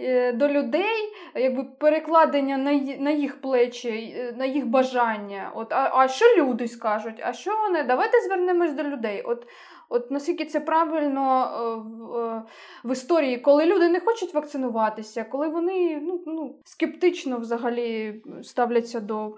е, 0.00 0.32
до 0.32 0.48
людей, 0.48 1.12
якби 1.34 1.64
перекладення 1.64 2.56
на, 2.56 2.72
на 2.98 3.10
їх 3.10 3.40
плечі, 3.40 3.88
е, 4.18 4.34
на 4.36 4.44
їх 4.44 4.66
бажання. 4.66 5.52
От, 5.54 5.72
а, 5.72 5.90
а 5.94 6.08
що 6.08 6.24
люди 6.38 6.68
скажуть? 6.68 7.20
А 7.22 7.32
що 7.32 7.50
вони? 7.56 7.82
Давайте 7.82 8.20
звернемось 8.20 8.72
до 8.72 8.82
людей. 8.82 9.22
От, 9.22 9.46
От 9.88 10.10
наскільки 10.10 10.44
це 10.44 10.60
правильно 10.60 11.42
е, 11.44 11.74
в, 11.88 12.16
е, 12.16 12.42
в 12.84 12.92
історії, 12.92 13.38
коли 13.38 13.66
люди 13.66 13.88
не 13.88 14.00
хочуть 14.00 14.34
вакцинуватися, 14.34 15.24
коли 15.24 15.48
вони 15.48 16.00
ну, 16.02 16.22
ну, 16.26 16.54
скептично 16.64 17.38
взагалі 17.38 18.22
ставляться 18.42 19.00
до 19.00 19.34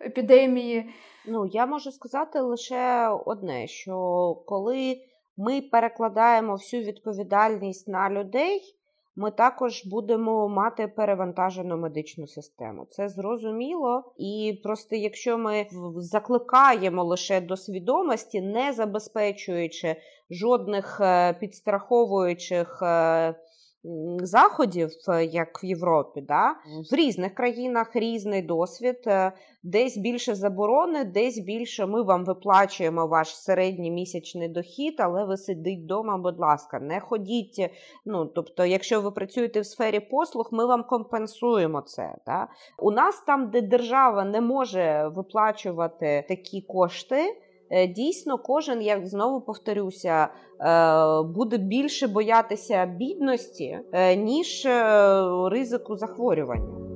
епідемії. 0.00 0.94
Ну, 1.26 1.46
я 1.46 1.66
можу 1.66 1.92
сказати 1.92 2.40
лише 2.40 3.08
одне: 3.26 3.66
що 3.66 3.94
коли 4.46 5.00
ми 5.36 5.60
перекладаємо 5.60 6.52
всю 6.52 6.82
відповідальність 6.82 7.88
на 7.88 8.10
людей, 8.10 8.76
ми 9.18 9.30
також 9.30 9.86
будемо 9.86 10.48
мати 10.48 10.88
перевантажену 10.88 11.76
медичну 11.76 12.26
систему. 12.26 12.86
Це 12.90 13.08
зрозуміло. 13.08 14.12
І 14.18 14.60
просто 14.62 14.96
якщо 14.96 15.38
ми 15.38 15.66
закликаємо 15.96 17.04
лише 17.04 17.40
до 17.40 17.56
свідомості, 17.56 18.40
не 18.40 18.72
забезпечуючи 18.72 19.96
жодних 20.30 21.00
е, 21.00 21.32
підстраховуючих. 21.32 22.82
Заходів, 24.22 24.90
е, 25.08 25.24
як 25.24 25.62
в 25.62 25.64
Європі, 25.64 26.20
да? 26.20 26.50
в 26.90 26.94
різних 26.94 27.34
країнах 27.34 27.96
різний 27.96 28.42
досвід. 28.42 28.98
е, 29.06 29.32
Десь 29.62 29.96
більше 29.96 30.34
заборони, 30.34 31.04
десь 31.04 31.38
більше 31.38 31.86
ми 31.86 32.02
вам 32.02 32.24
виплачуємо 32.24 33.06
ваш 33.06 33.36
середній 33.36 33.90
місячний 33.90 34.48
дохід, 34.48 34.94
але 34.98 35.24
ви 35.24 35.36
сидіть 35.36 35.80
вдома, 35.84 36.18
будь 36.18 36.38
ласка, 36.38 36.80
не 36.80 37.00
ходіть. 37.00 37.70
Ну, 38.04 38.26
тобто, 38.26 38.64
якщо 38.66 39.00
ви 39.00 39.10
працюєте 39.10 39.60
в 39.60 39.66
сфері 39.66 40.00
послуг, 40.00 40.48
ми 40.52 40.66
вам 40.66 40.84
компенсуємо 40.84 41.80
це. 41.80 42.14
Да? 42.26 42.48
У 42.78 42.90
нас 42.90 43.22
там, 43.26 43.50
де 43.50 43.62
держава 43.62 44.24
не 44.24 44.40
може 44.40 45.10
виплачувати 45.14 46.24
такі 46.28 46.60
кошти. 46.60 47.36
Е, 47.70 47.86
Дійсно, 47.86 48.38
кожен, 48.38 48.82
я 48.82 49.06
знову 49.06 49.40
повторюся, 49.40 50.28
е, 50.60 51.22
буде 51.22 51.58
більше 51.58 52.06
боятися 52.06 52.86
бідності, 52.86 53.78
е, 53.92 54.16
ніж 54.16 54.66
ризику 55.50 55.96
захворювання. 55.96 56.86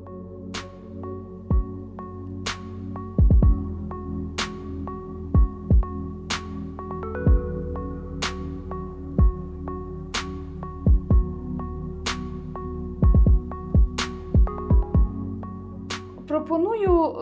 Пропоную 16.28 17.14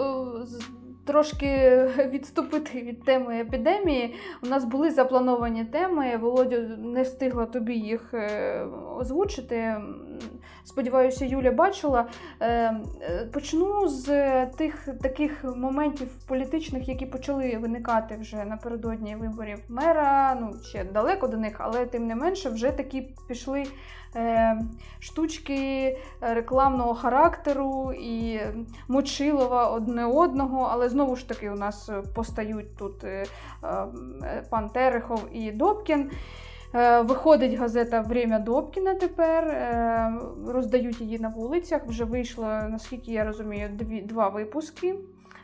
трошки 1.08 1.80
відступити 2.12 2.82
від 2.82 3.04
теми 3.04 3.40
епідемії. 3.40 4.14
У 4.42 4.46
нас 4.46 4.64
були 4.64 4.90
заплановані 4.90 5.64
теми. 5.64 6.16
Володю 6.16 6.56
не 6.78 7.02
встигла 7.02 7.46
тобі 7.46 7.74
їх 7.74 8.14
е, 8.14 8.64
озвучити. 8.98 9.76
Сподіваюся, 10.68 11.24
Юля 11.24 11.50
бачила. 11.50 12.06
Е, 12.40 12.46
е, 13.00 13.28
Почну 13.32 13.88
з 13.88 14.06
тих 14.46 14.88
таких 15.02 15.44
моментів 15.44 16.08
політичних, 16.26 16.88
які 16.88 17.06
почали 17.06 17.58
виникати 17.58 18.16
вже 18.16 18.44
напередодні 18.44 19.16
виборів 19.16 19.58
мера. 19.68 20.34
Ну, 20.40 20.54
ще 20.62 20.84
далеко 20.84 21.28
до 21.28 21.36
них, 21.36 21.56
але 21.58 21.86
тим 21.86 22.06
не 22.06 22.14
менше, 22.14 22.50
вже 22.50 22.70
такі 22.70 23.08
пішли 23.28 23.66
е, 24.16 24.60
штучки 24.98 25.96
рекламного 26.20 26.94
характеру 26.94 27.92
і 27.92 28.40
мочилова 28.88 29.68
одне 29.68 30.04
одного. 30.04 30.68
Але 30.72 30.88
знову 30.88 31.16
ж 31.16 31.28
таки, 31.28 31.50
у 31.50 31.56
нас 31.56 31.90
постають 32.14 32.76
тут 32.76 33.04
пан 34.50 34.68
Терехов 34.68 35.28
і 35.32 35.52
Добкін. 35.52 36.10
Е, 36.74 37.00
Виходить 37.00 37.54
газета 37.54 38.00
Время 38.00 38.38
Добкіна 38.38 38.94
тепер, 38.94 39.44
е, 39.44 40.12
роздають 40.46 41.00
її 41.00 41.18
на 41.18 41.28
вулицях. 41.28 41.86
Вже 41.86 42.04
вийшло, 42.04 42.44
наскільки 42.44 43.12
я 43.12 43.24
розумію, 43.24 43.68
дві, 43.72 44.00
два 44.00 44.28
випуски. 44.28 44.94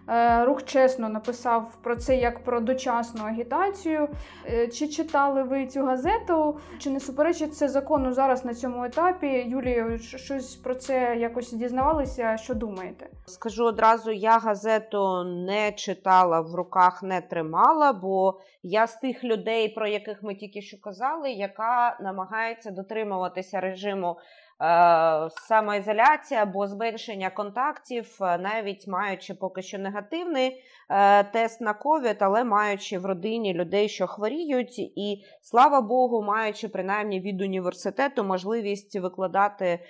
Е, 0.09 0.45
Рух 0.45 0.65
чесно 0.65 1.09
написав 1.09 1.77
про 1.83 1.97
це 1.97 2.17
як 2.17 2.45
про 2.45 2.61
дочасну 2.61 3.25
агітацію. 3.25 4.09
Е, 4.47 4.69
Чи 4.69 4.89
читали 4.89 5.43
ви 5.43 5.67
цю 5.67 5.85
газету? 5.85 6.59
Чи 6.79 6.91
не 6.91 7.01
суперечить 7.01 7.57
це 7.57 7.69
закону 7.69 8.13
зараз 8.13 8.45
на 8.45 8.55
цьому 8.55 8.85
етапі? 8.85 9.27
Юлія, 9.27 9.99
щось 9.99 10.57
про 10.57 10.75
це 10.75 11.17
якось 11.17 11.53
дізнавалися? 11.53 12.37
Що 12.37 12.55
думаєте? 12.55 13.07
Скажу 13.27 13.65
одразу, 13.65 14.11
я 14.13 14.39
газету 14.39 15.25
не 15.25 15.73
читала, 15.73 16.41
в 16.41 16.55
руках 16.55 17.03
не 17.03 17.21
тримала, 17.21 17.93
бо 17.93 18.41
я 18.63 18.87
з 18.87 18.97
тих 18.97 19.25
людей, 19.25 19.69
про 19.69 19.87
яких 19.87 20.23
ми 20.23 20.35
тільки 20.35 20.63
що 20.63 20.81
казали, 20.81 21.31
яка 21.31 21.99
намагається 22.01 22.71
дотримуватися 22.71 23.61
режиму 23.61 24.17
е, 24.61 25.31
самоізоляції 25.31 26.41
або 26.41 26.67
зменшення 26.67 27.31
контактів, 27.31 28.19
е, 28.21 28.39
навіть 28.39 28.89
маючи 28.89 29.35
поки 29.35 29.63
що 29.63 29.79
негативний 29.79 30.63
е, 30.91 31.25
тест 31.25 31.61
на 31.61 31.75
ковід, 31.75 32.17
але 32.21 32.45
маючи 32.45 32.99
в 32.99 33.07
родині 33.07 33.55
людей, 33.55 33.89
що 33.89 34.07
хворіють, 34.07 34.79
і 34.79 35.25
слава 35.43 35.81
Богу, 35.81 36.23
маючи 36.23 36.69
принаймні 36.69 37.21
від 37.21 37.41
університету 37.41 38.25
можливість 38.25 38.97
викладати 38.97 39.81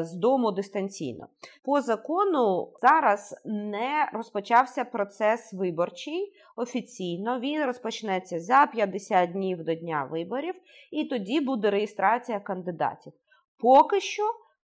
з 0.00 0.12
дому 0.12 0.52
дистанційно. 0.52 1.26
По 1.64 1.80
закону 1.80 2.72
зараз 2.82 3.42
не 3.44 4.10
розпочався 4.12 4.84
процес 4.84 5.52
виборчий 5.52 6.32
офіційно. 6.56 7.40
Він 7.40 7.64
розпочнеться 7.64 8.40
за 8.40 8.66
50 8.66 9.32
днів 9.32 9.64
до 9.64 9.74
дня 9.74 10.08
виборів, 10.10 10.54
і 10.90 11.04
тоді 11.04 11.40
буде 11.40 11.70
реєстрація 11.70 12.40
кандидатів. 12.40 13.12
Поки 13.58 14.00
що 14.00 14.22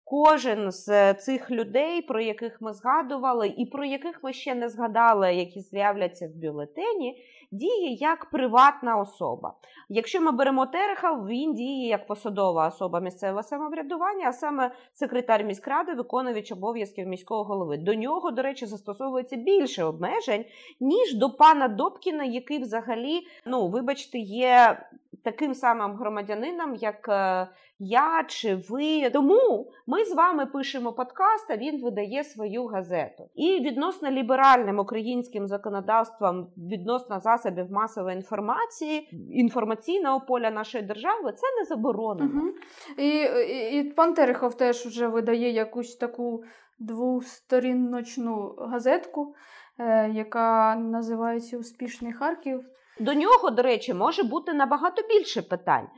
Кожен 0.08 0.70
з 0.70 1.14
цих 1.14 1.50
людей, 1.50 2.02
про 2.02 2.20
яких 2.20 2.60
ми 2.60 2.72
згадували, 2.72 3.54
і 3.56 3.66
про 3.66 3.84
яких 3.84 4.24
ми 4.24 4.32
ще 4.32 4.54
не 4.54 4.68
згадали, 4.68 5.34
які 5.34 5.60
з'являться 5.60 6.28
в 6.28 6.30
бюлетені, 6.30 7.22
діє 7.50 7.92
як 7.92 8.30
приватна 8.30 8.96
особа. 8.96 9.54
Якщо 9.88 10.20
ми 10.20 10.32
беремо 10.32 10.66
Тереха, 10.66 11.12
він 11.12 11.54
діє 11.54 11.88
як 11.88 12.06
посадова 12.06 12.68
особа 12.68 13.00
місцевого 13.00 13.42
самоврядування, 13.42 14.28
а 14.28 14.32
саме 14.32 14.70
секретар 14.92 15.44
міськради, 15.44 15.94
виконувач 15.94 16.52
обов'язків 16.52 17.06
міського 17.06 17.44
голови. 17.44 17.76
До 17.76 17.94
нього, 17.94 18.30
до 18.30 18.42
речі, 18.42 18.66
застосовується 18.66 19.36
більше 19.36 19.84
обмежень, 19.84 20.44
ніж 20.80 21.14
до 21.14 21.30
пана 21.30 21.68
Добкіна, 21.68 22.24
який 22.24 22.58
взагалі, 22.58 23.20
ну 23.46 23.68
вибачте, 23.68 24.18
є 24.18 24.86
таким 25.24 25.54
самим 25.54 25.96
громадянином, 25.96 26.74
як 26.74 27.08
е, 27.08 27.48
я 27.78 28.24
чи 28.28 28.54
ви. 28.54 29.10
Тому 29.10 29.70
ми 29.86 30.04
з 30.04 30.14
вами 30.14 30.46
пишемо 30.46 30.92
подкаст, 30.92 31.50
а 31.50 31.56
він 31.56 31.82
видає 31.82 32.24
свою 32.24 32.66
газету. 32.66 33.28
І 33.34 33.60
відносно 33.60 34.10
ліберальним 34.10 34.78
українським 34.78 35.46
законодавством 35.46 36.46
відносно 36.56 37.20
засобів 37.20 37.72
масової 37.72 38.16
інформації, 38.16 39.08
інформаційного 39.30 40.20
поля 40.20 40.50
нашої 40.50 40.84
держави, 40.84 41.32
це 41.32 41.46
не 41.58 41.64
заборонено. 41.64 42.40
Угу. 42.42 42.50
І, 42.98 43.08
і, 43.08 43.78
і 43.78 43.84
пан 43.84 44.14
Терехов 44.14 44.54
теж 44.54 44.86
вже 44.86 45.06
видає 45.06 45.50
якусь 45.50 45.96
таку 45.96 46.44
двосторінночну 46.78 48.54
газетку, 48.58 49.34
е, 49.78 50.10
яка 50.10 50.76
називається 50.76 51.58
Успішний 51.58 52.12
Харків. 52.12 52.64
До 53.00 53.14
нього, 53.14 53.50
до 53.50 53.62
речі, 53.62 53.94
може 53.94 54.22
бути 54.22 54.54
набагато 54.54 55.02
більше 55.02 55.42
питань. 55.42 55.88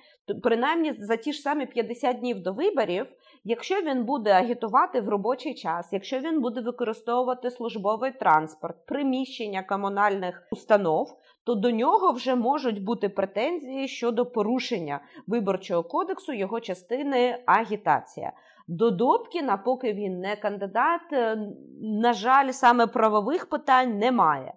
Принаймні 0.42 0.94
за 0.98 1.16
ті 1.16 1.32
ж 1.32 1.40
самі 1.40 1.66
50 1.66 2.18
днів 2.18 2.42
до 2.42 2.52
виборів, 2.52 3.06
якщо 3.44 3.82
він 3.82 4.04
буде 4.04 4.32
агітувати 4.32 5.00
в 5.00 5.08
робочий 5.08 5.54
час, 5.54 5.88
якщо 5.92 6.18
він 6.18 6.40
буде 6.40 6.60
використовувати 6.60 7.50
службовий 7.50 8.12
транспорт, 8.12 8.86
приміщення 8.86 9.62
комунальних 9.62 10.42
установ, 10.50 11.18
то 11.44 11.54
до 11.54 11.70
нього 11.70 12.12
вже 12.12 12.34
можуть 12.34 12.84
бути 12.84 13.08
претензії 13.08 13.88
щодо 13.88 14.26
порушення 14.26 15.00
виборчого 15.26 15.82
кодексу 15.82 16.32
його 16.32 16.60
частини 16.60 17.42
агітація. 17.46 18.32
До 18.68 18.90
Добкіна, 18.90 19.56
поки 19.56 19.92
він 19.92 20.20
не 20.20 20.36
кандидат, 20.36 21.00
е, 21.12 21.38
на 21.82 22.12
жаль, 22.12 22.50
саме 22.50 22.86
правових 22.86 23.48
питань 23.48 23.98
немає. 23.98 24.52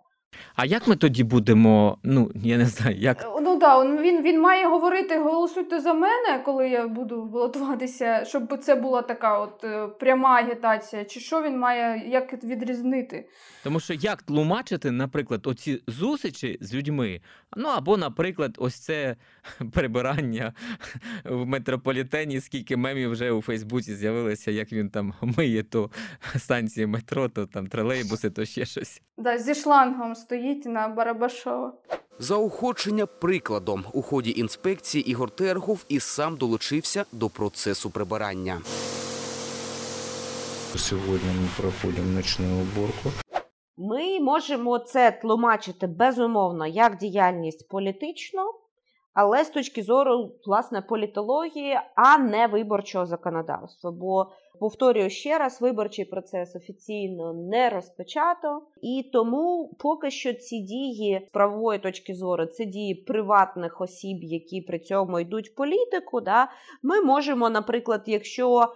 А 0.56 0.66
як 0.66 0.88
ми 0.88 0.96
тоді 0.96 1.24
будемо? 1.24 1.98
Ну 2.04 2.32
я 2.36 2.58
не 2.58 2.66
знаю, 2.66 2.98
як 2.98 3.22
Е, 3.22 3.42
Ну 3.42 3.60
так, 3.60 4.02
він, 4.02 4.22
він 4.22 4.42
має 4.42 4.68
говорити 4.68 5.20
голосуйте 5.20 5.80
за 5.80 5.94
мене, 5.94 6.40
коли 6.46 6.70
я 6.70 6.88
буду 6.88 7.24
балотуватися, 7.24 8.26
щоб 8.26 8.60
це 8.62 8.76
була 8.76 9.02
така 9.02 9.40
от 9.40 9.64
е, 9.64 9.88
пряма 9.88 10.30
агітація. 10.30 11.06
Чи 11.06 11.20
що 11.20 11.42
він 11.42 11.60
має 11.60 12.10
як 12.10 12.44
відрізнити? 12.44 13.28
Тому 13.64 13.80
що 13.80 13.94
як 13.94 14.22
тлумачити, 14.22 14.92
наприклад, 14.92 15.48
оці 15.48 15.84
зустрічі 15.88 16.58
з 16.62 16.74
людьми, 16.74 17.22
ну 17.58 17.70
або, 17.70 17.98
наприклад, 17.98 18.56
ось 18.58 18.76
це 18.76 19.16
прибирання 19.74 20.54
в 21.26 21.46
метрополітені, 21.46 22.42
скільки 22.42 22.78
мемів 22.78 23.12
вже 23.12 23.32
у 23.32 23.42
Фейсбуці 23.42 23.96
з'явилося, 23.96 24.52
як 24.52 24.74
він 24.74 24.90
там 24.90 25.14
миє 25.22 25.64
то 25.64 25.90
станції 26.38 26.86
метро, 26.88 27.30
то 27.30 27.46
там 27.46 27.68
тролейбуси, 27.68 28.30
то 28.30 28.46
ще 28.46 28.66
щось. 28.66 29.02
Да, 29.18 29.38
зі 29.38 29.56
шлангом 29.56 30.16
стоїть 30.22 30.66
на 30.66 30.88
Барабашова. 30.88 31.74
Заохочення 32.20 33.06
прикладом 33.06 33.86
у 33.94 34.02
ході 34.02 34.34
інспекції 34.38 35.10
Ігор 35.12 35.30
Тергов 35.30 35.86
і 35.90 36.00
сам 36.00 36.38
долучився 36.38 37.06
до 37.12 37.30
процесу 37.30 37.90
прибирання. 37.90 38.62
Сьогодні 40.76 41.30
ми 41.42 41.48
проходимо 41.58 42.18
нічну 42.18 42.46
уборку. 42.46 43.10
Ми 43.78 44.20
можемо 44.20 44.80
це 44.80 45.12
тлумачити 45.12 45.88
безумовно 45.88 46.68
як 46.68 46.98
діяльність 46.98 47.68
політичну, 47.70 48.42
але 49.14 49.44
з 49.44 49.50
точки 49.50 49.84
зору 49.84 50.32
власне 50.46 50.82
політології, 50.82 51.80
а 51.96 52.18
не 52.18 52.48
виборчого 52.48 53.06
законодавства. 53.06 53.92
Бо 53.92 54.28
повторюю 54.60 55.10
ще 55.10 55.38
раз, 55.38 55.62
виборчий 55.62 56.06
процес 56.06 56.56
офіційно 56.56 57.34
не 57.34 57.70
розпочато, 57.70 58.62
і 58.82 59.10
тому 59.14 59.76
поки 59.80 60.12
що 60.12 60.34
ці 60.34 60.60
дії 60.60 61.26
з 61.28 61.32
правової 61.32 61.80
точки 61.80 62.14
зору 62.14 62.46
це 62.46 62.66
дії 62.66 62.96
приватних 62.96 63.82
осіб, 63.82 64.18
які 64.24 64.62
при 64.62 64.80
цьому 64.80 65.20
йдуть 65.20 65.50
в 65.50 65.56
політику. 65.56 66.22
Да, 66.22 66.52
ми 66.84 67.02
можемо, 67.02 67.50
наприклад, 67.50 68.04
якщо 68.06 68.74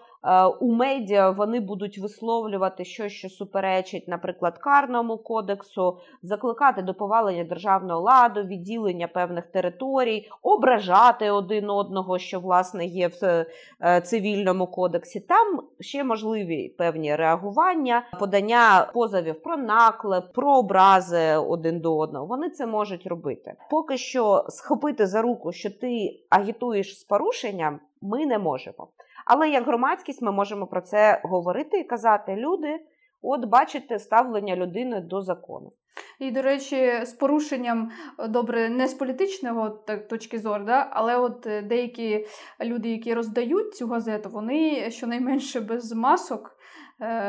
у 0.59 0.71
медіа 0.71 1.29
вони 1.29 1.59
будуть 1.59 1.97
висловлювати 1.97 2.85
щось, 2.85 3.11
що 3.11 3.29
суперечить, 3.29 4.07
наприклад, 4.07 4.57
карному 4.57 5.17
кодексу, 5.17 5.97
закликати 6.23 6.81
до 6.81 6.93
повалення 6.93 7.43
державного 7.43 8.01
ладу, 8.01 8.43
відділення 8.43 9.07
певних 9.07 9.45
територій, 9.45 10.29
ображати 10.41 11.31
один 11.31 11.69
одного, 11.69 12.19
що 12.19 12.39
власне 12.39 12.85
є 12.85 13.07
в 13.07 13.45
е, 13.81 14.01
цивільному 14.01 14.67
кодексі. 14.67 15.19
Там 15.19 15.61
ще 15.79 16.03
можливі 16.03 16.69
певні 16.69 17.15
реагування, 17.15 18.05
подання 18.19 18.91
позовів 18.93 19.41
про 19.41 19.57
наклеп, 19.57 20.33
про 20.33 20.57
образи 20.57 21.35
один 21.35 21.79
до 21.79 21.97
одного. 21.97 22.25
Вони 22.25 22.49
це 22.49 22.65
можуть 22.65 23.07
робити. 23.07 23.53
Поки 23.69 23.97
що 23.97 24.45
схопити 24.49 25.07
за 25.07 25.21
руку, 25.21 25.51
що 25.51 25.69
ти 25.69 26.19
агітуєш 26.29 26.99
з 26.99 27.03
порушенням, 27.03 27.79
ми 28.01 28.25
не 28.25 28.39
можемо. 28.39 28.87
Але 29.25 29.49
як 29.49 29.65
громадськість 29.65 30.21
ми 30.21 30.31
можемо 30.31 30.67
про 30.67 30.81
це 30.81 31.21
говорити 31.23 31.79
і 31.79 31.83
казати 31.83 32.35
люди. 32.35 32.79
От 33.21 33.45
бачите 33.45 33.99
ставлення 33.99 34.55
людини 34.55 35.01
до 35.01 35.21
закону. 35.21 35.71
І, 36.19 36.31
до 36.31 36.41
речі, 36.41 37.05
з 37.05 37.13
порушенням 37.13 37.91
добре, 38.29 38.69
не 38.69 38.87
з 38.87 38.93
політичного 38.93 39.69
так, 39.69 40.07
точки 40.07 40.39
зору, 40.39 40.63
да? 40.63 40.87
але 40.91 41.17
от 41.17 41.47
е, 41.47 41.61
деякі 41.61 42.27
люди, 42.61 42.89
які 42.89 43.13
роздають 43.13 43.75
цю 43.75 43.87
газету, 43.87 44.29
вони 44.29 44.91
щонайменше 44.91 45.61
без 45.61 45.91
масок 45.91 46.57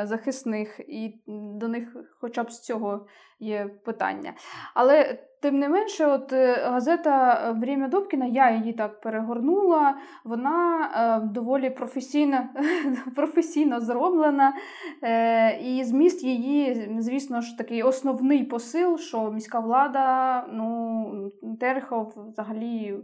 захисних, 0.02 0.80
і 0.88 1.20
до 1.26 1.68
них 1.68 1.96
хоча 2.20 2.42
б 2.42 2.52
з 2.52 2.60
цього 2.60 3.06
є 3.40 3.70
питання. 3.84 4.32
Але 4.74 5.18
тим 5.46 5.58
не 5.58 5.68
менше, 5.68 6.06
от 6.06 6.32
е, 6.32 6.54
газета 6.54 7.50
Время 7.60 7.88
Добкіна, 7.88 8.26
я 8.26 8.50
її 8.50 8.72
так 8.72 9.00
перегорнула, 9.00 9.94
вона 10.24 10.80
е, 10.84 11.28
доволі 11.28 11.70
професійно, 11.70 12.48
професійно 13.16 13.80
зроблена. 13.80 14.54
Е, 15.02 15.58
і 15.60 15.84
зміст 15.84 16.24
її, 16.24 16.88
звісно 16.98 17.40
ж, 17.40 17.58
такий 17.58 17.82
основний 17.82 18.44
посил, 18.44 18.98
що 18.98 19.30
міська 19.30 19.60
влада, 19.60 20.46
ну, 20.52 21.32
Терехов 21.60 22.12
взагалі. 22.32 22.94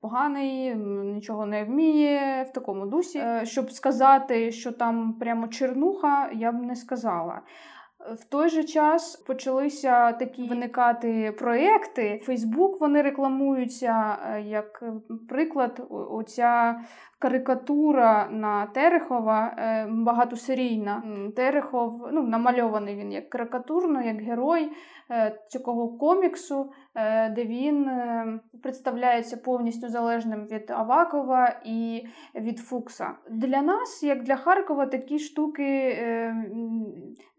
Поганий, 0.00 0.74
нічого 1.14 1.46
не 1.46 1.64
вміє 1.64 2.46
в 2.50 2.52
такому 2.52 2.86
дусі. 2.86 3.18
Е, 3.18 3.46
Щоб 3.46 3.70
сказати, 3.70 4.52
що 4.52 4.72
там 4.72 5.12
прямо 5.12 5.48
чернуха, 5.48 6.30
я 6.32 6.52
б 6.52 6.62
не 6.62 6.76
сказала. 6.76 7.40
В 7.98 8.24
той 8.24 8.48
же 8.48 8.64
час 8.64 9.16
почалися 9.16 10.12
такі 10.12 10.48
виникати 10.48 11.32
проекти. 11.38 12.20
Фейсбук 12.24 12.80
вони 12.80 13.02
рекламуються 13.02 14.18
е, 14.26 14.42
як 14.42 14.82
е, 14.82 14.92
приклад. 15.28 15.86
Оця 15.90 16.80
карикатура 17.18 18.28
на 18.30 18.66
Терехова 18.66 19.54
е, 19.58 19.86
багатосерійна. 19.90 21.02
Терехов 21.36 22.08
ну, 22.12 22.22
намальований 22.22 22.96
він 22.96 23.12
як 23.12 23.30
карикатурно, 23.30 24.02
як 24.02 24.22
герой 24.22 24.72
цього 25.48 25.88
коміксу, 25.88 26.72
де 27.30 27.44
він 27.44 27.90
представляється 28.62 29.36
повністю 29.36 29.88
залежним 29.88 30.46
від 30.46 30.70
Авакова 30.70 31.60
і 31.64 32.06
від 32.34 32.58
Фукса. 32.58 33.10
Для 33.30 33.62
нас, 33.62 34.02
як 34.02 34.22
для 34.22 34.36
Харкова, 34.36 34.86
такі 34.86 35.18
штуки. 35.18 35.94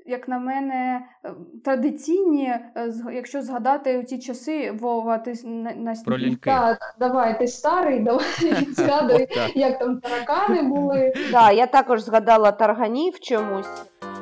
Як 0.10 0.28
на 0.28 0.40
мене, 0.40 1.02
е, 1.26 1.32
традиційні, 1.66 2.46
е, 2.48 2.94
якщо 3.14 3.42
згадати 3.42 4.00
у 4.00 4.04
ті 4.04 4.20
часи, 4.20 4.72
Вова, 4.72 5.18
ти 5.18 5.34
на. 5.46 5.96
Так, 6.42 6.96
давай, 7.00 7.40
ти 7.40 7.48
старий, 7.48 8.00
давай 8.00 8.26
згадуй, 8.72 9.28
як 9.56 9.80
там 9.80 10.00
таракани 10.00 10.62
були. 10.62 11.14
Так, 11.32 11.54
я 11.54 11.68
також 11.68 12.02
згадала 12.02 12.52
тарганів 12.52 13.20
чомусь. 13.20 13.70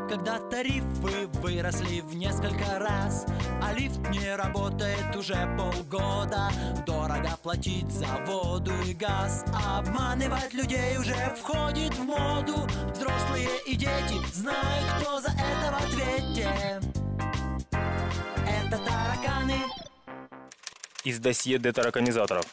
Когда 0.10 0.40
тарифы 0.50 1.28
выросли 1.42 2.02
в 2.02 2.16
несколько 2.16 2.80
раз 2.80 3.26
А 3.62 3.74
лифт 3.74 4.00
не 4.10 4.36
работает 4.36 5.16
уже 5.16 5.36
полгода 5.58 6.50
Дорого 6.86 7.38
платить 7.42 7.90
за 7.92 8.08
воду 8.26 8.72
и 8.86 8.94
газ 8.94 9.44
Обманывать 9.54 10.54
людей 10.54 10.98
уже 10.98 11.36
входит 11.40 11.94
в 11.96 12.04
моду 12.04 12.68
Взрослые 12.94 13.50
и 13.66 13.76
дети 13.76 14.16
знают, 14.34 15.02
кто 15.02 15.20
за 15.20 15.30
это 15.30 15.72
в 15.72 15.84
ответе 15.84 16.82
Это 18.46 18.78
тараканы 18.78 19.62
из 21.08 21.20
досье 21.20 21.58
детараканизаторов. 21.58 22.46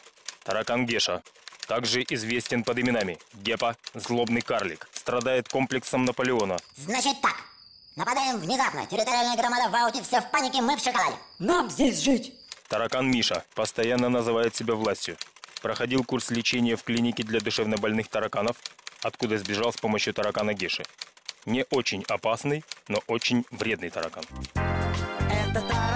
Таракан 0.43 0.85
Геша. 0.85 1.21
Также 1.67 2.03
известен 2.07 2.63
под 2.63 2.79
именами 2.79 3.17
Гепа, 3.33 3.75
Злобный 3.93 4.41
Карлик, 4.41 4.87
страдает 4.93 5.49
комплексом 5.49 6.05
Наполеона. 6.05 6.57
Значит 6.77 7.19
так. 7.21 7.54
Нападаем 7.96 8.38
внезапно. 8.38 8.86
Территориальная 8.86 9.36
громада 9.36 9.68
в 9.68 9.74
ауте, 9.74 10.02
все 10.02 10.20
в 10.20 10.30
панике, 10.30 10.62
мы 10.62 10.76
в 10.76 10.80
шоколаде. 10.80 11.16
Нам 11.38 11.70
здесь 11.70 12.00
жить. 12.00 12.32
Таракан 12.68 13.10
Миша 13.10 13.44
постоянно 13.54 14.08
называет 14.08 14.54
себя 14.54 14.74
властью. 14.74 15.16
Проходил 15.62 16.04
курс 16.04 16.30
лечения 16.30 16.76
в 16.76 16.84
клинике 16.84 17.22
для 17.22 17.40
душевнобольных 17.40 18.08
тараканов, 18.08 18.56
откуда 19.02 19.38
сбежал 19.38 19.72
с 19.72 19.76
помощью 19.76 20.14
таракана 20.14 20.54
Геши. 20.54 20.84
Не 21.46 21.64
очень 21.70 22.04
опасный, 22.08 22.64
но 22.88 23.00
очень 23.06 23.44
вредный 23.50 23.90
таракан. 23.90 24.24
Это 24.54 25.60
тараканы. 25.60 25.90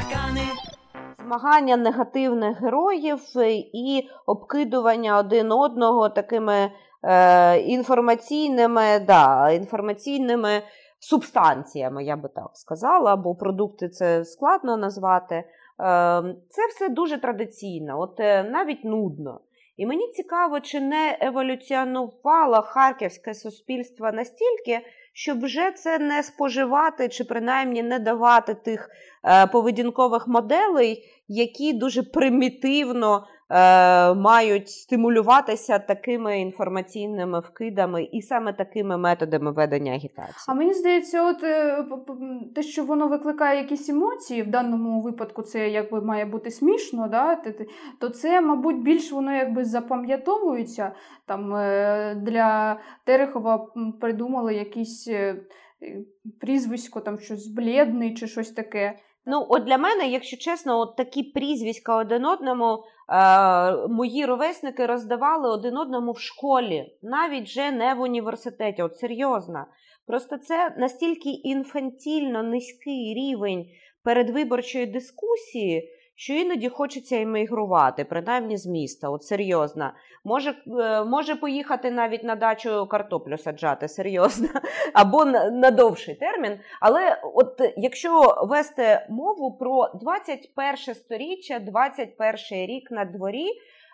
змагання 1.25 1.77
негативних 1.77 2.61
героїв 2.61 3.21
і 3.75 4.09
обкидування 4.27 5.19
один 5.19 5.53
одного 5.53 6.09
такими 6.09 6.71
е, 7.05 7.59
інформаційними, 7.61 8.99
да, 8.99 9.51
інформаційними 9.51 10.63
субстанціями, 11.00 12.04
я 12.04 12.16
би 12.16 12.30
так 12.30 12.52
сказала, 12.54 13.16
бо 13.16 13.36
продукти 13.36 13.90
це 13.90 14.26
складно 14.26 14.78
назвати. 14.78 15.36
Е, 15.36 15.46
це 16.50 16.68
все 16.70 16.90
дуже 16.90 17.18
традиційно, 17.18 18.00
от 18.00 18.20
е, 18.20 18.44
навіть 18.44 18.84
нудно. 18.84 19.42
І 19.78 19.86
мені 19.86 20.12
цікаво, 20.12 20.60
чи 20.60 20.80
не 20.80 21.18
еволюціонувало 21.22 22.62
харківське 22.62 23.34
суспільство 23.34 24.12
настільки, 24.12 24.80
щоб 25.14 25.44
вже 25.44 25.72
це 25.72 26.00
не 26.00 26.24
споживати, 26.24 27.10
чи 27.10 27.24
принаймні 27.24 27.84
не 27.84 28.00
давати 28.00 28.54
тих 28.54 28.90
е, 29.24 29.48
поведінкових 29.48 30.28
моделей, 30.28 31.04
які 31.28 31.74
дуже 31.74 32.04
примітивно 32.04 33.28
мають 34.16 34.70
стимулюватися 34.70 35.80
такими 35.80 36.40
інформаційними 36.42 37.40
вкидами 37.40 38.04
і 38.04 38.22
саме 38.22 38.54
такими 38.54 38.98
методами 38.98 39.52
ведення 39.52 39.92
агітації. 39.92 40.36
А 40.48 40.54
мені 40.54 40.74
здається, 40.74 41.24
от 41.24 41.44
е, 41.44 41.86
те, 42.56 42.64
що 42.64 42.84
воно 42.84 43.08
викликає 43.08 43.62
якісь 43.62 43.90
емоції, 43.90 44.44
в 44.44 44.48
даному 44.48 45.02
випадку 45.02 45.42
це 45.42 45.70
якби 45.70 46.02
має 46.02 46.26
бути 46.26 46.52
смішно, 46.52 47.08
да? 47.08 47.42
то 48.00 48.10
це, 48.10 48.42
мабуть, 48.42 48.82
більш 48.84 49.12
воно 49.12 49.36
якби 49.36 49.66
запам'ятовується. 49.66 50.92
Там 51.26 51.56
е, 51.56 52.16
для 52.16 52.80
Терехова 53.06 53.68
придумали 54.02 54.56
якісь 54.56 55.08
е, 55.08 55.36
е, 55.82 56.04
прізвисько, 56.42 57.00
там 57.00 57.20
щось 57.20 57.48
бледний 57.48 58.14
чи 58.14 58.28
щось 58.28 58.52
таке. 58.52 59.00
Ну, 59.32 59.46
от 59.50 59.64
для 59.64 59.78
мене, 59.78 60.08
якщо 60.08 60.38
чесно, 60.38 60.80
от 60.80 60.96
такі 60.96 61.24
прізвиська 61.24 61.96
один 61.96 62.26
одному 62.26 62.84
е, 63.10 63.88
мої 63.88 64.26
ровесники 64.26 64.86
роздавали 64.86 65.50
один 65.50 65.78
одному 65.78 66.12
в 66.12 66.20
школі, 66.20 66.98
навіть 67.02 67.48
вже 67.48 67.72
не 67.72 67.94
в 67.94 68.02
університеті. 68.02 68.82
От 68.82 68.98
серйозно. 68.98 69.66
Просто 70.08 70.38
це 70.38 70.76
настільки 70.78 71.30
інфантільно 71.30 72.44
низький 72.44 73.14
рівень 73.14 73.66
передвиборчої 74.04 74.86
дискусії, 74.86 75.90
що 76.20 76.34
іноді 76.34 76.70
хочеться 76.70 77.18
іммігрувати, 77.18 78.06
принаймні 78.06 78.58
з 78.58 78.68
міста. 78.68 79.10
От 79.10 79.24
серйозно. 79.24 79.92
Може, 80.24 80.56
е, 80.80 81.04
може 81.04 81.36
поїхати 81.36 81.92
навіть 81.92 82.24
на 82.24 82.36
дачу 82.36 82.88
картоплю 82.88 83.38
саджати, 83.38 83.88
серйозно, 83.88 84.48
або 84.94 85.26
на, 85.26 85.50
на 85.50 85.72
довший 85.72 86.16
термін. 86.16 86.60
Але 86.82 87.22
от 87.36 87.62
якщо 87.78 88.36
вести 88.44 89.06
мову 89.10 89.58
про 89.58 89.92
21 90.02 90.96
сторіччя, 90.96 91.60
21 91.60 92.36
рік 92.52 92.92
на 92.92 93.06
дворі, 93.06 93.48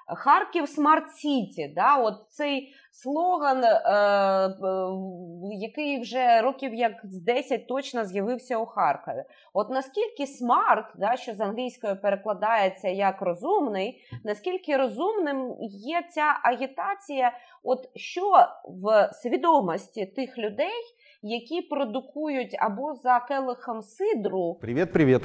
Харків 0.07 0.69
Smart 0.69 1.11
City, 1.11 1.73
да, 1.75 1.97
от 1.97 2.15
цей 2.29 2.73
слоган, 2.91 3.63
е, 3.63 3.67
е, 3.67 4.51
який 5.59 6.01
вже 6.01 6.41
років 6.41 6.73
як 6.73 6.91
з 7.03 7.21
10 7.21 7.67
точно 7.67 8.05
з'явився 8.05 8.57
у 8.57 8.65
Харкові. 8.65 9.23
От 9.53 9.69
наскільки 9.69 10.27
smart, 10.27 10.85
да, 10.97 11.15
що 11.15 11.33
з 11.33 11.41
англійської 11.41 11.95
перекладається 11.95 12.89
як 12.89 13.21
розумний, 13.21 14.01
наскільки 14.23 14.77
розумним 14.77 15.55
є 15.69 16.03
ця 16.11 16.39
агітація, 16.43 17.31
от 17.63 17.89
що 17.95 18.47
в 18.65 19.09
свідомості 19.13 20.05
тих 20.05 20.37
людей, 20.37 20.81
які 21.21 21.61
продукують 21.61 22.55
або 22.59 22.93
за 22.93 23.19
келихом 23.19 23.81
сидру, 23.81 24.57
Привет, 24.61 24.93
привет. 24.93 25.21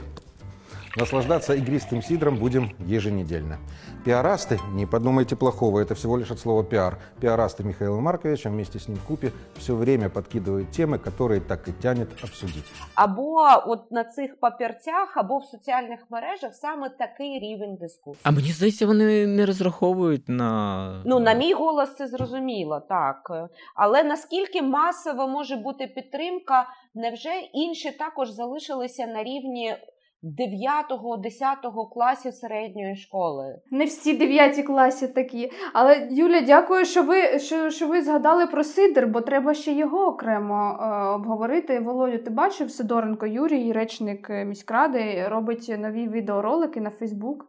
Наслаждаться 0.98 1.54
игристым 1.54 2.02
сидром 2.02 2.38
будем 2.38 2.72
еженедельно. 2.80 3.58
Пиарасты, 4.06 4.60
не 4.72 4.86
подумайте 4.86 5.36
плохого, 5.36 5.80
это 5.80 5.96
всего 5.96 6.16
лишь 6.18 6.32
от 6.32 6.40
слова 6.40 6.64
пиар. 6.64 7.00
Пиарасты 7.20 7.64
Михаила 7.64 8.00
Марковича 8.00 8.50
вместе 8.50 8.80
с 8.80 8.88
ним 8.88 8.98
в 8.98 9.04
купе 9.04 9.32
все 9.56 9.76
время 9.76 10.10
подкидывают 10.10 10.72
темы, 10.72 11.00
которые 11.00 11.42
так 11.42 11.68
и 11.68 11.72
тянет 11.74 12.10
обсудить. 12.24 12.66
або 12.96 13.36
от 13.66 13.92
на 13.92 14.04
цих 14.04 14.40
папірцях, 14.40 15.18
або 15.18 15.38
в 15.38 15.46
соціальних 15.46 16.00
мережах 16.10 16.56
саме 16.56 16.90
такий 16.90 17.40
рівень 17.40 17.76
дискусії. 17.76 18.22
А 18.24 18.32
мені 18.32 18.52
здається, 18.52 18.88
вони 18.88 19.28
не 19.28 19.46
розраховують 19.46 20.30
на. 20.30 21.02
Ну, 21.06 21.20
на 21.20 21.34
мій 21.34 21.54
голос, 21.54 21.96
це 21.96 22.08
зрозуміло, 22.08 22.82
так. 22.90 23.50
Але 23.76 24.04
наскільки 24.04 24.62
масово 24.62 25.28
може 25.28 25.56
бути 25.56 25.88
підтримка, 25.88 26.70
невже 26.94 27.30
інші 27.54 27.92
також 27.92 28.30
залишилися 28.30 29.08
на 29.08 29.24
рівні 29.24 29.76
9-10 30.23 31.91
класів 31.93 32.35
середньої 32.35 32.97
школи? 32.97 33.59
Не 33.71 33.85
всі 33.85 34.17
дев'яті 34.17 34.63
класі 34.63 35.09
такі. 35.09 35.51
Але 35.73 36.09
Юля, 36.11 36.41
дякую, 36.41 36.85
що 36.85 37.03
ви 37.03 37.39
що, 37.39 37.71
що 37.71 37.89
ви 37.89 38.03
згадали 38.03 38.47
про 38.47 38.65
Сидор, 38.65 39.07
бо 39.07 39.21
треба 39.21 39.55
ще 39.55 39.73
його 39.73 40.07
окремо 40.07 40.79
е, 40.81 41.05
обговорити. 41.15 41.81
Володю, 41.81 42.19
ти 42.19 42.31
бачив 42.31 42.71
Сидоренко 42.71 43.27
Юрій, 43.27 43.73
речник 43.73 44.31
е, 44.31 44.45
міськради, 44.45 45.29
робить 45.29 45.75
нові 45.79 46.09
відеоролики 46.09 46.81
на 46.81 46.91
Фейсбук. 46.91 47.47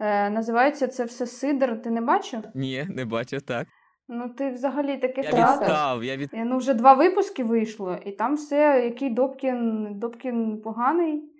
Е, 0.00 0.30
називається 0.30 0.88
це 0.88 1.04
все 1.04 1.26
Сидор. 1.26 1.82
Ти 1.82 1.90
не 1.90 2.00
бачив? 2.00 2.40
Ні, 2.54 2.86
не 2.88 3.04
бачив 3.04 3.42
так. 3.42 3.66
Ну 4.08 4.28
ти 4.28 4.50
взагалі 4.50 4.96
таке 4.96 5.22
Я 5.22 5.30
відстав, 5.30 6.04
я 6.04 6.16
від. 6.16 6.30
Е, 6.34 6.44
Ну, 6.44 6.56
вже 6.56 6.74
два 6.74 6.94
випуски 6.94 7.44
вийшло, 7.44 7.96
і 8.06 8.12
там 8.12 8.34
все, 8.34 8.82
який 8.84 9.10
Добкін, 9.10 9.88
Добкін 9.98 10.60
поганий, 10.64 11.31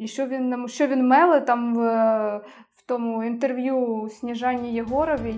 і 0.00 0.06
що 0.08 0.26
він, 0.26 0.48
нам- 0.48 0.68
що 0.68 0.86
він 0.86 1.08
меле 1.08 1.40
там 1.40 1.74
в, 1.74 1.78
в 2.74 2.82
тому 2.86 3.24
інтерв'ю 3.24 4.08
Сніжані 4.20 4.74
Єгоровій. 4.74 5.34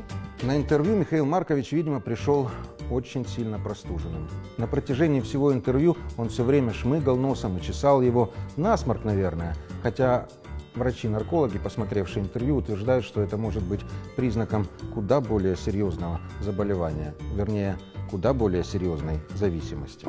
На 0.47 0.55
интервью 0.55 0.97
Михаил 0.97 1.25
Маркович, 1.25 1.73
видимо, 1.73 2.01
пришел 2.01 2.49
очень 2.91 3.25
сильно 3.27 3.59
простуженным. 3.59 4.29
На 4.59 4.67
протяжении 4.67 5.21
всего 5.21 5.53
интервью 5.53 5.97
он 6.17 6.29
все 6.29 6.43
время 6.43 6.73
шмыгал 6.73 7.17
носом 7.17 7.57
и 7.57 7.61
чесал 7.61 8.03
его. 8.03 8.29
Насморк, 8.57 9.05
наверное. 9.05 9.55
Хотя 9.83 10.27
врачи-наркологи, 10.75 11.59
посмотревшие 11.59 12.23
интервью, 12.25 12.57
утверждают, 12.57 13.05
что 13.05 13.21
это 13.21 13.37
может 13.37 13.63
быть 13.63 13.81
признаком 14.17 14.67
куда 14.95 15.21
более 15.21 15.57
серьезного 15.57 16.21
заболевания. 16.41 17.15
Вернее, 17.35 17.77
куда 18.11 18.33
более 18.33 18.65
серьезной 18.65 19.19
зависимости. 19.35 20.07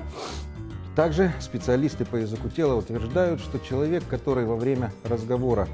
Также 0.96 1.32
специалисты 1.40 2.04
по 2.06 2.18
языку 2.18 2.50
тела 2.50 2.76
утверждают, 2.76 3.40
что 3.40 3.60
человек, 3.60 4.04
который 4.10 4.46
во 4.46 4.56
время 4.56 4.92
разговора 5.04 5.68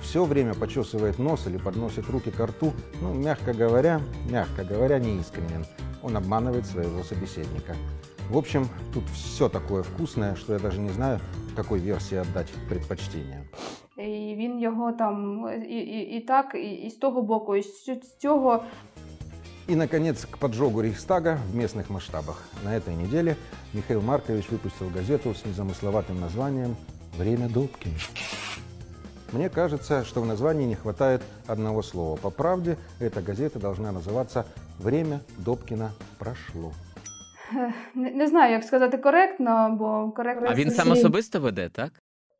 все 0.00 0.24
время 0.24 0.54
почесывает 0.54 1.18
нос 1.18 1.46
или 1.46 1.56
подносит 1.58 2.08
руки 2.10 2.30
к 2.30 2.40
рту, 2.44 2.72
ну, 3.00 3.14
мягко 3.14 3.52
говоря, 3.52 4.00
мягко 4.30 4.64
говоря, 4.64 4.98
неискренен. 4.98 5.64
Он 6.02 6.16
обманывает 6.16 6.66
своего 6.66 7.04
собеседника. 7.04 7.76
В 8.28 8.36
общем, 8.36 8.66
тут 8.92 9.04
все 9.14 9.48
такое 9.48 9.82
вкусное, 9.82 10.34
что 10.34 10.54
я 10.54 10.58
даже 10.58 10.80
не 10.80 10.90
знаю, 10.90 11.20
какой 11.54 11.78
версии 11.78 12.16
отдать 12.18 12.48
предпочтение. 12.68 13.44
І 13.98 14.34
він 14.38 14.58
його 14.58 14.92
там 14.92 15.46
і, 15.68 15.74
і, 15.78 16.16
і 16.16 16.20
так, 16.20 16.54
і, 16.54 16.72
і 16.72 16.90
з 16.90 16.94
того 16.94 17.22
боку, 17.22 17.56
і 17.56 17.62
з 17.62 17.88
ць- 17.88 18.02
з 18.04 18.16
цього. 18.16 18.62
и, 19.67 19.75
наконец, 19.75 20.25
к 20.25 20.37
поджогу 20.37 20.79
Рейхстага 20.81 21.39
в 21.51 21.55
местных 21.55 21.89
масштабах. 21.89 22.41
На 22.63 22.75
этой 22.75 22.95
неделе 22.95 23.35
Михаил 23.73 24.01
Маркович 24.01 24.49
выпустил 24.49 24.89
газету 24.89 25.35
с 25.35 25.43
незамысловатым 25.45 26.21
названием 26.21 26.77
«Время 27.17 27.49
Добкина». 27.49 27.95
Мне 29.33 29.49
кажется, 29.49 30.05
что 30.05 30.21
в 30.21 30.25
названии 30.25 30.65
не 30.65 30.75
хватает 30.75 31.21
одного 31.47 31.81
слова. 31.81 32.15
По 32.15 32.29
правде, 32.29 32.77
эта 32.99 33.21
газета 33.21 33.59
должна 33.59 33.91
называться 33.91 34.45
«Время 34.79 35.19
Добкина 35.37 35.91
прошло». 36.17 36.71
Не, 37.95 38.11
не 38.11 38.27
знаю, 38.27 38.53
як 38.53 38.63
сказати 38.63 38.97
коректно, 38.97 39.75
бо 39.79 40.11
коректно. 40.11 40.47
А 40.49 40.53
він 40.53 40.71
сам 40.71 40.91
особисто 40.91 41.39
веде, 41.39 41.69
так? 41.69 41.91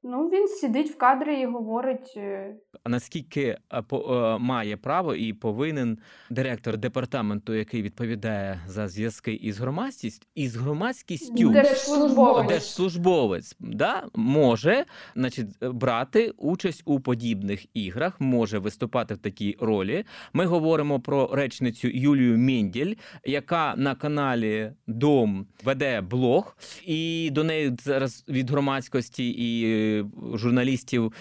Ну, 0.04 0.30
він 0.30 0.48
сидить 0.48 0.92
в 0.92 0.98
кадрі 0.98 1.42
і 1.42 1.46
говорить. 1.46 2.14
е, 2.18 2.56
А 2.84 2.90
наскільки 2.90 3.42
е, 3.72 3.84
е, 3.92 4.38
має 4.38 4.78
право 4.78 5.16
і 5.16 5.34
повинен 5.34 5.98
директор 6.30 6.78
департаменту, 6.78 7.54
який 7.54 7.82
відповідає 7.82 8.60
за 8.68 8.88
зв'язки 8.88 9.34
із 9.34 9.60
громадськістю, 9.60 10.28
із 10.36 10.56
громадськістю 10.56 11.50
Держслужбовець. 11.50 12.48
держслужбовець 12.48 13.56
да, 13.60 14.04
може 14.16 14.86
значить, 15.16 15.48
брати 15.62 16.34
участь 16.38 16.82
у 16.86 17.00
подібних 17.00 17.66
іграх, 17.74 18.22
може 18.22 18.60
виступати 18.60 19.14
в 19.14 19.18
такій 19.18 19.58
ролі. 19.60 20.04
Ми 20.34 20.46
говоримо 20.46 21.00
про 21.00 21.28
речницю 21.36 21.88
Юлію 21.88 22.38
Менділь, 22.38 22.96
яка 23.26 23.74
на 23.78 23.96
каналі 23.96 24.72
Дом 24.88 25.48
веде 25.64 26.02
блог, 26.02 26.58
і 26.86 27.30
до 27.32 27.44
неї 27.44 27.76
зараз 27.84 28.26
від 28.30 28.50
громадськості 28.50 29.30
і 29.30 29.97
журналістів 30.34 31.14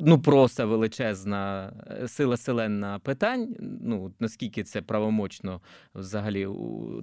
ну 0.00 0.18
просто 0.18 0.66
величезна 0.68 1.72
е, 2.02 2.08
сила 2.08 2.36
селенна 2.36 2.98
питань. 2.98 3.56
Ну 3.60 4.12
наскільки 4.20 4.62
це 4.62 4.82
правомочно 4.82 5.60
взагалі 5.94 6.48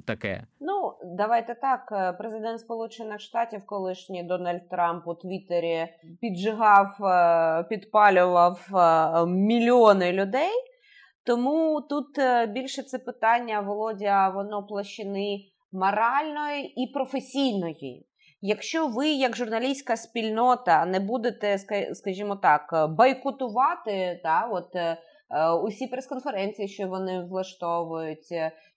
таке? 0.06 0.44
Ну, 0.60 0.94
давайте 1.18 1.56
так. 1.56 1.90
е, 1.92 2.14
Президент 2.14 2.60
Сполучених 2.60 3.20
Штатів, 3.20 3.66
колишній 3.66 4.24
Дональд 4.24 4.70
Трамп 4.70 5.08
у 5.08 5.16
Твіттері 5.16 5.88
піджигав, 6.22 7.04
е, 7.04 7.64
підпалював 7.70 8.68
мільйони 9.28 10.14
людей. 10.14 10.52
Тому 11.26 11.82
тут 11.90 12.08
більше 12.50 12.84
це 12.84 13.00
питання, 13.00 13.62
Володя, 13.62 14.30
воно 14.30 14.66
площини 14.66 15.40
моральної 15.72 16.84
і 16.84 16.88
професійної. 16.94 18.06
Якщо 18.42 18.88
ви, 18.88 19.10
як 19.10 19.36
журналістська 19.36 19.98
спільнота, 19.98 20.86
не 20.86 21.00
будете, 21.00 21.58
скажімо 21.94 22.36
так, 22.36 22.70
е, 22.74 22.88
бойкотувати 22.88 24.20
та, 24.24 24.50
от, 24.52 24.76
е, 24.76 24.98
е, 25.30 25.52
усі 25.52 25.88
прес-конференції, 25.88 26.68
що 26.68 26.88
вони 26.88 27.24
влаштовують, 27.24 28.28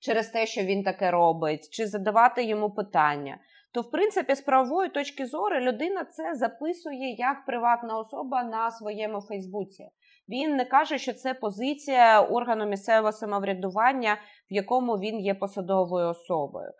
через 0.01 0.29
те, 0.29 0.47
що 0.47 0.63
він 0.63 0.83
таке 0.83 1.11
робить, 1.11 1.69
чи 1.71 1.87
задавати 1.87 2.45
йому 2.45 2.71
питання, 2.71 3.39
то 3.73 3.81
в 3.81 3.91
принципі 3.91 4.35
з 4.35 4.41
правової 4.41 4.91
точки 4.91 5.27
зору 5.27 5.61
людина 5.61 6.05
це 6.05 6.35
записує 6.35 7.15
як 7.19 7.45
приватна 7.47 7.99
особа 7.99 8.45
на 8.45 8.71
своєму 8.71 9.21
Фейсбуці. 9.21 9.89
Він 10.29 10.57
не 10.57 10.65
каже, 10.65 10.99
що 10.99 11.13
це 11.13 11.35
позиція 11.35 12.23
органу 12.23 12.67
місцевого 12.67 13.13
самоврядування, 13.13 14.19
в 14.51 14.55
якому 14.55 14.99
він 14.99 15.21
є 15.21 15.35
посадовою 15.35 16.09
особою. 16.09 16.69
Е, 16.69 16.73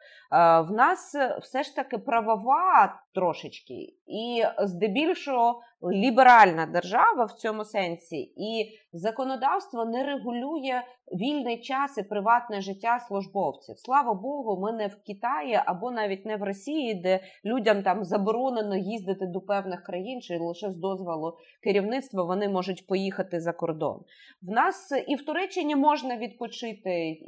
В 0.61 0.71
нас 0.71 1.17
все 1.43 1.63
ж 1.63 1.77
таки 1.77 1.99
правова 1.99 3.01
трошечки, 3.15 3.75
і 4.07 4.43
здебільшого 4.59 5.61
ліберальна 5.83 6.67
держава 6.67 7.25
в 7.25 7.33
цьому 7.33 7.65
сенсі, 7.65 8.17
і 8.37 8.79
законодавство 8.93 9.85
не 9.85 10.05
регулює 10.05 10.83
вільний 11.13 11.61
час 11.61 11.99
і 11.99 12.03
приватне 12.03 12.61
життя 12.61 12.99
службовців. 12.99 13.79
Слава 13.79 14.15
Богу, 14.15 14.61
ми 14.61 14.73
не 14.73 14.87
в 14.87 15.03
Китаї 15.07 15.61
або 15.65 15.91
навіть 15.91 16.27
не 16.27 16.37
в 16.37 16.43
Росії, 16.43 16.95
де 16.95 17.21
людям 17.45 17.83
там 17.83 18.05
заборонено 18.05 18.77
їздити 18.77 19.27
до 19.27 19.41
певних 19.41 19.83
країн, 19.83 20.21
чи 20.21 20.39
лише 20.39 20.71
з 20.71 20.77
дозволу 20.77 21.37
керівництва 21.63 22.25
вони 22.25 22.49
можуть 22.49 22.87
поїхати 22.87 23.41
за 23.41 23.53
кордон. 23.53 24.01
В 24.43 24.51
нас 24.51 24.93
і 25.09 25.15
в 25.15 25.25
Туреччині 25.25 25.77
можна 25.77 26.17
відпочити, 26.17 27.19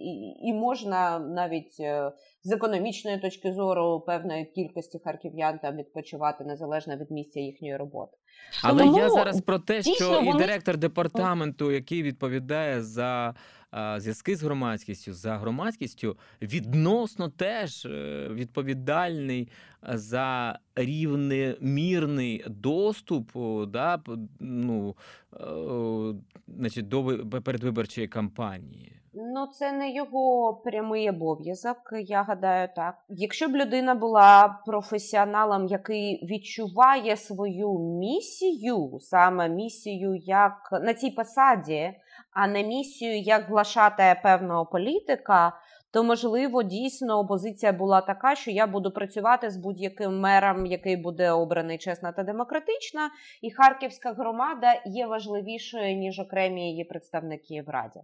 і, 0.40 0.49
і 0.49 0.53
можна 0.53 1.18
навіть 1.18 1.77
е, 1.81 2.12
з 2.45 2.53
економічної 2.53 3.18
точки 3.21 3.53
зору 3.53 4.01
певної 4.01 4.45
кількості 4.45 4.99
харків'ян 5.05 5.59
там 5.59 5.77
відпочивати 5.77 6.45
незалежно 6.45 6.97
від 6.97 7.11
місця 7.11 7.40
їхньої 7.40 7.77
роботи. 7.77 8.16
Але 8.62 8.83
Тому, 8.83 8.99
я 8.99 9.11
зараз 9.11 9.40
про 9.40 9.59
те, 9.59 9.77
дійсно, 9.77 9.95
що 9.95 10.21
і 10.23 10.27
вони- 10.27 10.38
директор 10.38 10.77
департаменту, 10.77 11.73
який 11.73 12.03
відповідає 12.03 12.83
за 12.83 13.35
а, 13.71 14.01
зв'язки 14.01 14.37
з 14.37 14.42
громадськістю, 14.42 15.12
за 15.12 15.37
громадськістю, 15.37 16.16
відносно 16.42 17.29
теж 17.29 17.87
е, 17.87 18.29
відповідальний 18.33 19.49
за 19.83 20.59
рівномірний 20.75 22.45
доступ 22.49 23.31
да, 23.68 24.03
ну, 24.40 24.97
е, 25.35 26.14
значить, 26.49 26.88
до 26.88 27.03
ви- 27.03 27.40
передвиборчої 27.40 28.09
кампанії. 28.09 29.02
Ну, 29.14 29.46
це 29.46 29.72
не 29.72 29.90
його 29.90 30.55
прямий 30.55 31.11
обов'язок, 31.11 31.77
я 31.92 32.22
гадаю 32.22 32.68
так. 32.77 32.94
Якщо 33.09 33.48
б 33.48 33.57
людина 33.57 33.94
була 33.94 34.59
професіоналом, 34.66 35.66
який 35.66 36.27
відчуває 36.27 37.16
свою 37.16 37.79
місію, 37.79 38.98
саме 39.01 39.48
місію 39.48 40.16
як 40.16 40.68
на 40.83 40.94
цій 40.94 41.11
посаді, 41.11 41.94
а 42.33 42.46
не 42.46 42.62
місію 42.62 43.20
як 43.20 43.44
глашатая 43.44 44.14
певного 44.14 44.66
політика, 44.66 45.53
то 45.92 46.05
можливо 46.05 46.62
дійсно 46.62 47.18
опозиція 47.18 47.72
була 47.72 48.00
така, 48.00 48.35
що 48.35 48.50
я 48.50 48.66
буду 48.66 48.90
працювати 48.90 49.50
з 49.50 49.57
будь-яким 49.57 50.20
мером, 50.20 50.66
який 50.66 50.96
буде 50.96 51.31
обраний 51.31 51.78
чесно 51.78 52.12
та 52.12 52.22
демократично, 52.22 53.00
і 53.42 53.50
харківська 53.50 54.12
громада 54.12 54.83
є 54.87 55.07
важливішою 55.07 55.96
ніж 55.96 56.18
окремі 56.18 56.70
її 56.70 56.85
представники 56.85 57.62
в 57.66 57.70
раді. 57.70 58.00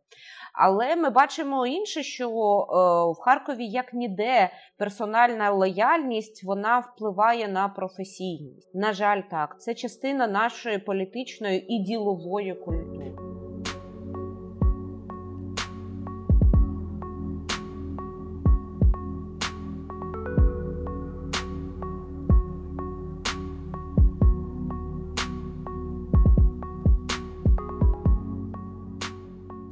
Але 0.55 0.97
ми 0.97 1.11
бачимо 1.11 1.67
інше, 1.67 2.03
що 2.03 2.29
е, 2.29 2.33
в 3.13 3.25
Харкові 3.25 3.67
як 3.67 3.95
ніде 3.95 4.51
персональна 4.79 5.51
лояльність 5.51 6.45
вона 6.45 6.79
впливає 6.79 7.49
на 7.49 7.69
професійність. 7.69 8.75
На 8.75 8.93
жаль, 8.93 9.21
так 9.31 9.61
це 9.61 9.75
частина 9.75 10.27
нашої 10.27 10.79
політичної 10.79 11.75
і 11.75 11.79
ділової 11.79 12.55
культури. 12.55 13.28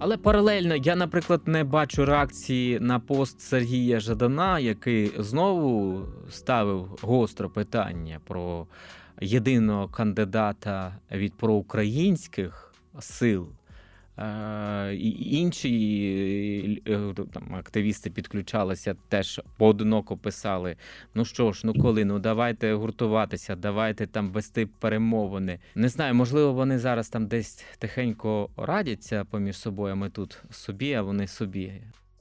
Але 0.07 0.17
паралельно 0.17 0.77
я, 0.77 0.97
наприклад, 0.97 1.41
не 1.47 1.65
бачу 1.65 2.05
реакції 2.05 2.81
на 2.81 2.99
пост 2.99 3.41
Сергія 3.41 4.01
Жадана, 4.01 4.59
який 4.59 5.13
знову 5.19 6.03
ставив 6.31 6.99
гостро 7.03 7.51
питання 7.51 8.21
про 8.25 8.67
єдиного 9.21 9.89
кандидата 9.89 10.97
від 11.13 11.35
проукраїнських 11.35 12.75
сил. 13.01 13.49
Е, 14.19 14.95
інші 15.21 16.83
е, 16.89 17.15
там, 17.33 17.55
активісти 17.55 18.11
підключалися, 18.11 18.97
теж 19.09 19.41
поодиноко 19.57 20.17
писали: 20.17 20.77
ну 21.15 21.25
що 21.25 21.53
ж, 21.53 21.61
ну 21.65 21.75
коли, 21.75 22.05
ну 22.05 22.19
давайте 22.19 22.75
гуртуватися, 22.75 23.57
давайте 23.57 24.07
там 24.07 24.31
вести 24.31 24.67
перемовини. 24.67 25.59
Не 25.75 25.89
знаю, 25.89 26.15
можливо, 26.15 26.53
вони 26.53 26.79
зараз 26.79 27.09
там 27.09 27.27
десь 27.27 27.65
тихенько 27.79 28.51
радяться 28.57 29.25
поміж 29.25 29.57
собою. 29.57 29.93
а 29.93 29.97
Ми 29.97 30.11
тут 30.11 30.43
собі, 30.51 30.93
а 30.93 31.03
вони 31.03 31.27
собі. 31.27 31.73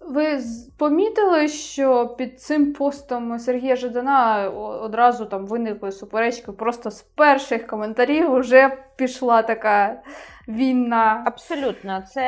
Ви 0.07 0.39
помітили, 0.77 1.47
що 1.47 2.07
під 2.17 2.41
цим 2.41 2.73
постом 2.73 3.39
Сергія 3.39 3.75
Жадана 3.75 4.49
одразу 4.81 5.25
там 5.25 5.47
виникли 5.47 5.91
суперечки. 5.91 6.51
Просто 6.51 6.91
з 6.91 7.01
перших 7.01 7.67
коментарів 7.67 8.35
вже 8.35 8.77
пішла 8.95 9.41
така 9.41 10.03
війна. 10.47 11.23
Абсолютно, 11.27 12.01
це, 12.01 12.21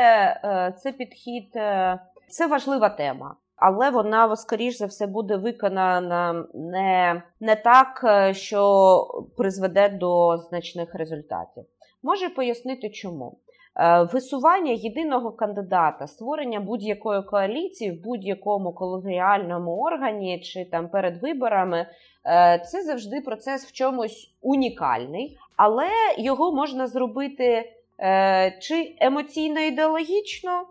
е, 0.44 0.74
це 0.78 0.92
підхід, 0.92 1.56
е, 1.56 2.00
це 2.30 2.48
важлива 2.48 2.90
тема. 2.90 3.36
Але 3.56 3.90
вона, 3.90 4.36
скоріш 4.36 4.78
за 4.78 4.86
все, 4.86 5.08
буде 5.08 5.36
виконана 5.36 6.46
не, 6.54 7.24
не 7.40 7.56
так, 7.56 8.02
е, 8.04 8.34
що 8.34 9.08
призведе 9.38 9.90
до 9.90 10.38
значних 10.38 10.96
результатів. 10.96 11.64
Можу 12.04 12.36
пояснити, 12.36 12.90
чому. 12.90 13.38
Е, 13.80 14.04
Висування 14.04 14.72
єдиного 14.72 15.32
кандидата, 15.32 16.08
створення 16.08 16.60
будь-якої 16.60 17.24
коаліції 17.24 17.92
в 17.92 18.04
будь-якому 18.04 18.74
колегіальному 18.74 19.78
органі 19.78 20.40
чи 20.40 20.66
там 20.66 20.90
перед 20.90 21.22
виборами 21.22 21.88
е, 22.26 22.64
це 22.72 22.84
завжди 22.84 23.22
процес 23.22 23.66
в 23.66 23.72
чомусь 23.72 24.34
унікальний, 24.42 25.38
але 25.56 25.88
його 26.18 26.56
можна 26.56 26.88
зробити 26.88 27.74
е, 28.00 28.58
чи 28.62 28.96
емоційно-ідеологічно, 29.02 30.62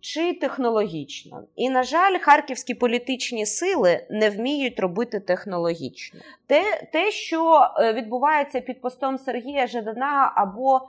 чи 0.00 0.34
технологічно. 0.34 1.42
І, 1.56 1.70
на 1.70 1.82
жаль, 1.82 2.18
харківські 2.18 2.74
політичні 2.74 3.46
сили 3.46 4.06
не 4.10 4.30
вміють 4.30 4.80
робити 4.80 5.20
технологічно. 5.20 6.20
Те, 6.46 6.62
те 6.92 7.10
що 7.10 7.68
відбувається 7.94 8.60
під 8.60 8.80
постом 8.80 9.18
Сергія 9.18 9.66
Жадана, 9.66 10.32
або 10.36 10.80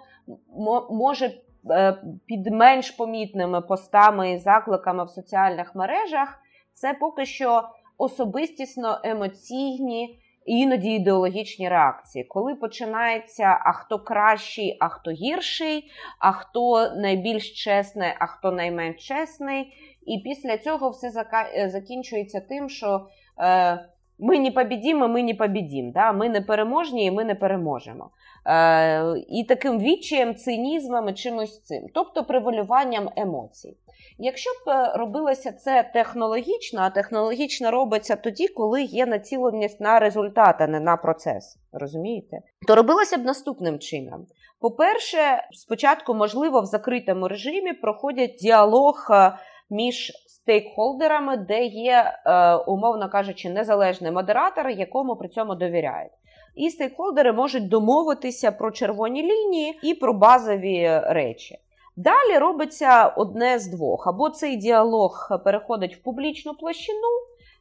може 0.90 1.32
е, 1.72 1.98
під 2.26 2.48
менш 2.48 2.92
помітними 2.92 3.62
постами 3.62 4.32
і 4.32 4.38
закликами 4.38 5.06
в 5.06 5.10
соціальних 5.10 5.76
мережах, 5.76 6.40
це 6.74 6.94
поки 6.94 7.26
що 7.26 7.70
особистісно 7.98 9.00
емоційні 9.04 10.20
іноді 10.46 10.90
ідеологічні 10.90 11.70
реакції, 11.70 12.24
коли 12.24 12.56
починається 12.56 13.60
а 13.66 13.72
хто 13.72 14.00
кращий, 14.00 14.78
а 14.80 14.90
хто 14.90 15.12
гірший, 15.12 15.92
а 16.20 16.32
хто 16.32 16.92
найбільш 16.96 17.64
чесний, 17.64 18.10
а 18.20 18.26
хто 18.26 18.52
найменш 18.52 19.08
чесний. 19.08 19.74
І 20.06 20.18
після 20.24 20.58
цього 20.58 20.90
все 20.90 21.26
е, 21.56 21.70
закінчується 21.70 22.40
тим, 22.40 22.70
що 22.70 23.08
е, 23.40 23.86
ми 24.20 24.40
не 24.40 24.52
побідімо, 24.52 25.08
ми 25.08 25.24
не 25.24 25.34
побідім. 25.34 25.92
Да? 25.92 26.12
Ми 26.12 26.30
не 26.30 26.42
переможні 26.42 27.06
і 27.06 27.12
ми 27.12 27.26
не 27.26 27.36
переможемо. 27.36 28.10
Е, 28.46 29.18
і 29.30 29.44
таким 29.44 29.80
відчаєм, 29.80 30.36
цинізмом 30.36 31.10
і 31.10 31.14
чимось 31.14 31.62
цим, 31.62 31.88
тобто 31.94 32.24
превалюванням 32.24 33.10
емоцій. 33.16 33.78
Якщо 34.18 34.50
б 34.50 34.70
е, 34.70 34.94
робилося 34.96 35.52
це 35.52 35.90
технологічно, 35.94 36.82
а 36.82 36.90
технологічно 36.90 37.72
робиться 37.72 38.16
тоді, 38.16 38.48
коли 38.48 38.84
є 38.84 39.06
націленість 39.06 39.82
на 39.82 40.00
результат, 40.00 40.56
а 40.60 40.68
не 40.68 40.80
на 40.80 40.98
процес, 40.98 41.58
розумієте? 41.74 42.38
То 42.68 42.76
робилося 42.76 43.18
б 43.18 43.26
наступним 43.26 43.80
чином. 43.80 44.26
По-перше, 44.60 45.18
спочатку, 45.52 46.14
можливо, 46.14 46.62
в 46.62 46.66
закритому 46.66 47.28
режимі 47.28 47.74
проходять 47.74 48.36
діалог 48.42 49.08
е, 49.12 49.32
між 49.70 50.12
стейкхолдерами, 50.28 51.38
де 51.38 51.66
є, 51.66 52.14
е, 52.26 52.56
умовно 52.56 53.10
кажучи, 53.10 53.50
незалежний 53.50 54.12
модератор, 54.12 54.70
якому 54.70 55.16
при 55.16 55.28
цьому 55.28 55.56
довіряють. 55.56 56.12
І 56.56 56.70
стейкхолдери 56.70 57.34
можуть 57.34 57.70
домовитися 57.70 58.52
про 58.52 58.72
червоні 58.72 59.24
лінії 59.24 59.80
і 59.84 59.94
про 59.94 60.14
базові 60.14 61.02
речі. 61.04 61.60
Далі 61.96 62.38
робиться 62.38 63.08
одне 63.08 63.60
з 63.60 63.68
двох: 63.68 64.08
або 64.08 64.30
цей 64.30 64.56
діалог 64.56 65.30
переходить 65.44 65.96
в 65.96 66.04
публічну 66.04 66.54
площину, 66.54 67.08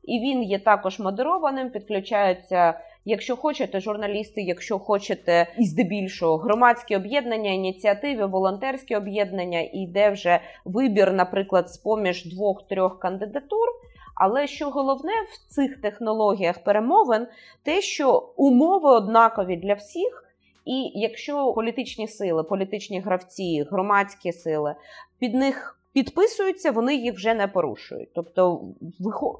і 0.04 0.20
він 0.20 0.42
є 0.42 0.58
також 0.58 0.98
модерованим, 0.98 1.70
підключаються, 1.70 2.80
якщо 3.04 3.36
хочете, 3.36 3.80
журналісти, 3.80 4.42
якщо 4.42 4.78
хочете, 4.78 5.46
і 5.58 5.64
здебільшого 5.64 6.36
громадські 6.36 6.96
об'єднання, 6.96 7.50
ініціативи, 7.50 8.26
волонтерські 8.26 8.96
об'єднання, 8.96 9.60
і 9.60 9.78
йде 9.78 10.10
вже 10.10 10.40
вибір, 10.64 11.12
наприклад, 11.12 11.70
з 11.70 11.78
поміж 11.78 12.24
двох-трьох 12.24 12.98
кандидатур. 12.98 13.68
Але 14.14 14.46
що 14.46 14.70
головне 14.70 15.12
в 15.32 15.54
цих 15.54 15.80
технологіях 15.80 16.64
перемовин, 16.64 17.26
те, 17.62 17.80
що 17.80 18.32
умови 18.36 18.90
однакові 18.90 19.56
для 19.56 19.74
всіх. 19.74 20.24
І 20.64 20.92
якщо 20.94 21.52
політичні 21.52 22.08
сили, 22.08 22.42
політичні 22.42 23.00
гравці, 23.00 23.66
громадські 23.70 24.32
сили 24.32 24.74
під 25.18 25.34
них 25.34 25.77
підписуються, 25.98 26.70
вони 26.70 26.94
їх 26.94 27.14
вже 27.14 27.34
не 27.34 27.46
порушують. 27.46 28.08
Тобто 28.14 28.60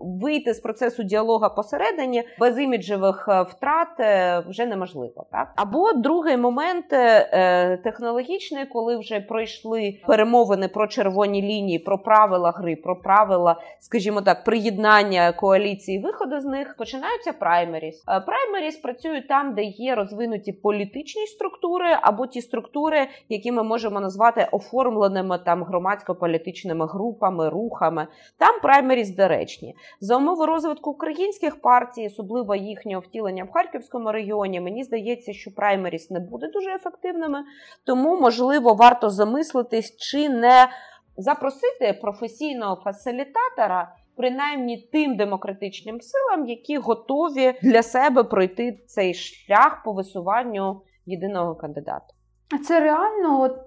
вийти 0.00 0.54
з 0.54 0.61
процесу 0.61 1.02
діалога 1.02 1.48
посередині 1.48 2.22
без 2.40 2.59
іміджевих 2.59 3.28
е, 3.28 3.42
втрат 3.42 4.00
е, 4.00 4.42
вже 4.48 4.66
неможливо. 4.66 5.26
Так? 5.32 5.52
Або 5.56 5.92
другий 5.92 6.36
момент 6.36 6.92
е, 6.92 7.76
технологічний, 7.76 8.66
коли 8.66 8.96
вже 8.96 9.20
пройшли 9.20 10.00
перемовини 10.06 10.68
про 10.68 10.86
червоні 10.86 11.42
лінії, 11.42 11.78
про 11.78 11.98
правила 11.98 12.50
гри, 12.50 12.76
про 12.76 12.96
правила, 12.96 13.61
скажімо 13.80 14.22
так, 14.22 14.44
приєднання 14.44 15.32
коаліції, 15.32 15.98
виходу 15.98 16.40
з 16.40 16.44
них 16.44 16.76
починаються 16.78 17.32
праймеріс. 17.32 18.04
Праймеріс 18.26 18.76
працюють 18.76 19.28
там, 19.28 19.54
де 19.54 19.62
є 19.62 19.94
розвинуті 19.94 20.52
політичні 20.52 21.26
структури, 21.26 21.86
або 22.02 22.26
ті 22.26 22.40
структури, 22.40 23.06
які 23.28 23.52
ми 23.52 23.62
можемо 23.62 24.00
назвати 24.00 24.48
оформленими 24.52 25.38
там 25.38 25.64
громадсько-політичними 25.64 26.47
групами, 26.86 27.49
рухами. 27.49 28.07
Там 28.38 28.61
праймеріс 28.61 29.11
доречні. 29.11 29.74
За 30.01 30.16
умови 30.16 30.46
розвитку 30.46 30.90
українських 30.90 31.61
партій, 31.61 32.07
особливо 32.07 32.55
їхнього 32.55 33.01
втілення 33.01 33.44
в 33.44 33.51
Харківському 33.51 34.12
регіоні, 34.12 34.61
мені 34.61 34.84
здається, 34.84 35.32
що 35.32 35.51
праймеріс 35.55 36.11
не 36.11 36.20
буде 36.20 36.49
дуже 36.49 36.74
ефективними. 36.74 37.44
Тому, 37.86 38.20
можливо, 38.20 38.74
варто 38.74 39.11
замислитись, 39.11 39.96
чи 39.96 40.28
не 40.28 40.68
запросити 41.16 41.99
професійного 42.01 42.76
фасилітатора. 42.84 43.94
Принаймні 44.16 44.88
тим 44.92 45.16
демократичним 45.16 46.01
силам, 46.01 46.49
які 46.49 46.78
готові 46.78 47.55
для 47.62 47.82
себе 47.82 48.24
пройти 48.24 48.72
цей 48.86 49.14
шлях 49.14 49.82
по 49.84 49.92
висуванню 49.92 50.82
єдиного 51.07 51.55
кандидата. 51.55 52.17
А 52.55 52.59
це 52.59 52.80
реально, 52.80 53.40
от 53.40 53.59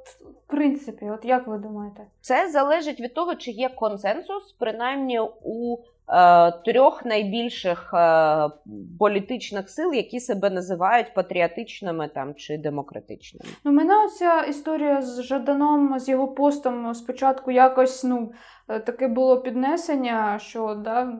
в 0.47 0.51
принципі, 0.51 1.09
от 1.09 1.25
як 1.25 1.47
ви 1.47 1.57
думаєте? 1.57 2.01
Це 2.21 2.49
залежить 2.49 2.99
від 2.99 3.13
того, 3.13 3.35
чи 3.35 3.51
є 3.51 3.69
консенсус, 3.69 4.55
принаймні 4.59 5.19
у 5.43 5.77
е, 6.09 6.51
трьох 6.51 7.05
найбільших 7.05 7.93
е, 7.93 8.49
політичних 8.99 9.69
сил, 9.69 9.93
які 9.93 10.19
себе 10.19 10.49
називають 10.49 11.13
патріотичними 11.13 12.07
там 12.07 12.35
чи 12.35 12.57
демократичними. 12.57 13.45
Ну, 13.63 13.71
мене 13.71 14.05
оця 14.05 14.41
історія 14.41 15.01
з 15.01 15.21
Жаданом, 15.23 15.99
з 15.99 16.09
його 16.09 16.27
постом 16.27 16.93
спочатку 16.93 17.51
якось 17.51 18.03
ну, 18.03 18.31
е, 18.67 18.79
таке 18.79 19.07
було 19.07 19.41
піднесення, 19.41 20.39
що 20.39 20.75
да, 20.75 21.19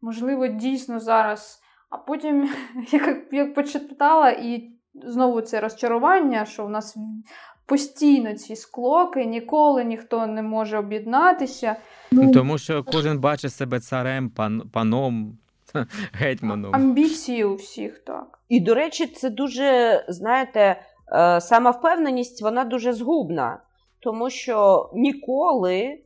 можливо 0.00 0.46
дійсно 0.46 1.00
зараз. 1.00 1.62
А 1.90 1.96
потім 1.96 2.50
як, 2.92 3.32
як 3.32 3.54
почитала, 3.54 4.30
і 4.30 4.72
знову 4.94 5.40
це 5.40 5.60
розчарування, 5.60 6.44
що 6.44 6.66
у 6.66 6.68
нас 6.68 6.96
постійно 7.66 8.34
ці 8.34 8.56
склоки, 8.56 9.24
ніколи 9.24 9.84
ніхто 9.84 10.26
не 10.26 10.42
може 10.42 10.78
об'єднатися. 10.78 11.76
Ну, 12.10 12.32
Тому 12.32 12.58
що 12.58 12.84
кожен 12.84 13.18
бачить 13.18 13.52
себе 13.52 13.80
царем, 13.80 14.30
пан, 14.30 14.62
паном, 14.72 15.38
гетьманом. 16.12 16.74
Амбіції 16.74 17.44
у 17.44 17.54
всіх 17.54 17.98
так. 17.98 18.38
І, 18.48 18.60
до 18.60 18.74
речі, 18.74 19.06
це 19.06 19.30
дуже, 19.30 20.04
знаєте, 20.08 20.82
е, 21.12 21.40
самовпевненість, 21.40 22.42
вона 22.42 22.64
дуже 22.64 22.92
згубна, 22.92 23.58
тому 24.00 24.30
що 24.30 24.90
ніколи 24.94 25.98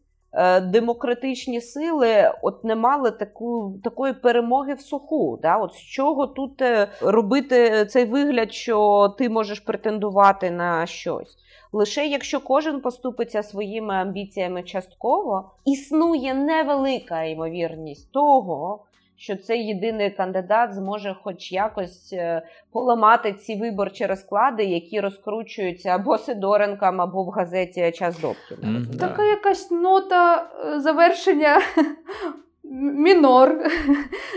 демократичні 0.60 1.60
сили 1.60 2.32
от 2.42 2.64
не 2.64 2.74
мали 2.74 3.10
таку, 3.10 3.74
такої 3.84 4.12
перемоги 4.12 4.74
в 4.74 4.80
суху. 4.80 5.38
Да? 5.42 5.56
От 5.56 5.74
з 5.74 5.78
чого 5.78 6.26
тут 6.26 6.62
е, 6.62 6.88
робити 7.00 7.86
цей 7.86 8.04
вигляд, 8.04 8.52
що 8.52 9.08
ти 9.18 9.28
можеш 9.28 9.60
претендувати 9.60 10.50
на 10.50 10.86
щось? 10.86 11.36
Лише 11.72 12.06
якщо 12.06 12.40
кожен 12.40 12.80
поступиться 12.80 13.42
своїми 13.42 13.94
амбіціями 13.94 14.62
частково, 14.62 15.50
існує 15.64 16.34
невелика 16.34 17.22
ймовірність 17.22 18.12
того, 18.12 18.84
що 19.16 19.36
цей 19.36 19.66
єдиний 19.66 20.10
кандидат 20.10 20.74
зможе 20.74 21.16
хоч 21.22 21.52
якось 21.52 22.12
е, 22.12 22.42
поламати 22.72 23.32
ці 23.32 23.56
виборчі 23.56 24.06
розклади, 24.06 24.64
які 24.64 25.00
розкручуються 25.00 25.88
або 25.88 26.18
Сидоренком, 26.18 27.00
або 27.00 27.24
в 27.24 27.28
газеті 27.28 27.92
Час 27.92 28.20
Добкіна. 28.20 28.70
Мгм. 28.70 28.98
Така 29.00 29.24
якась 29.24 29.70
нота 29.70 30.50
е, 30.66 30.80
завершення 30.80 31.60
мінор. 32.70 33.70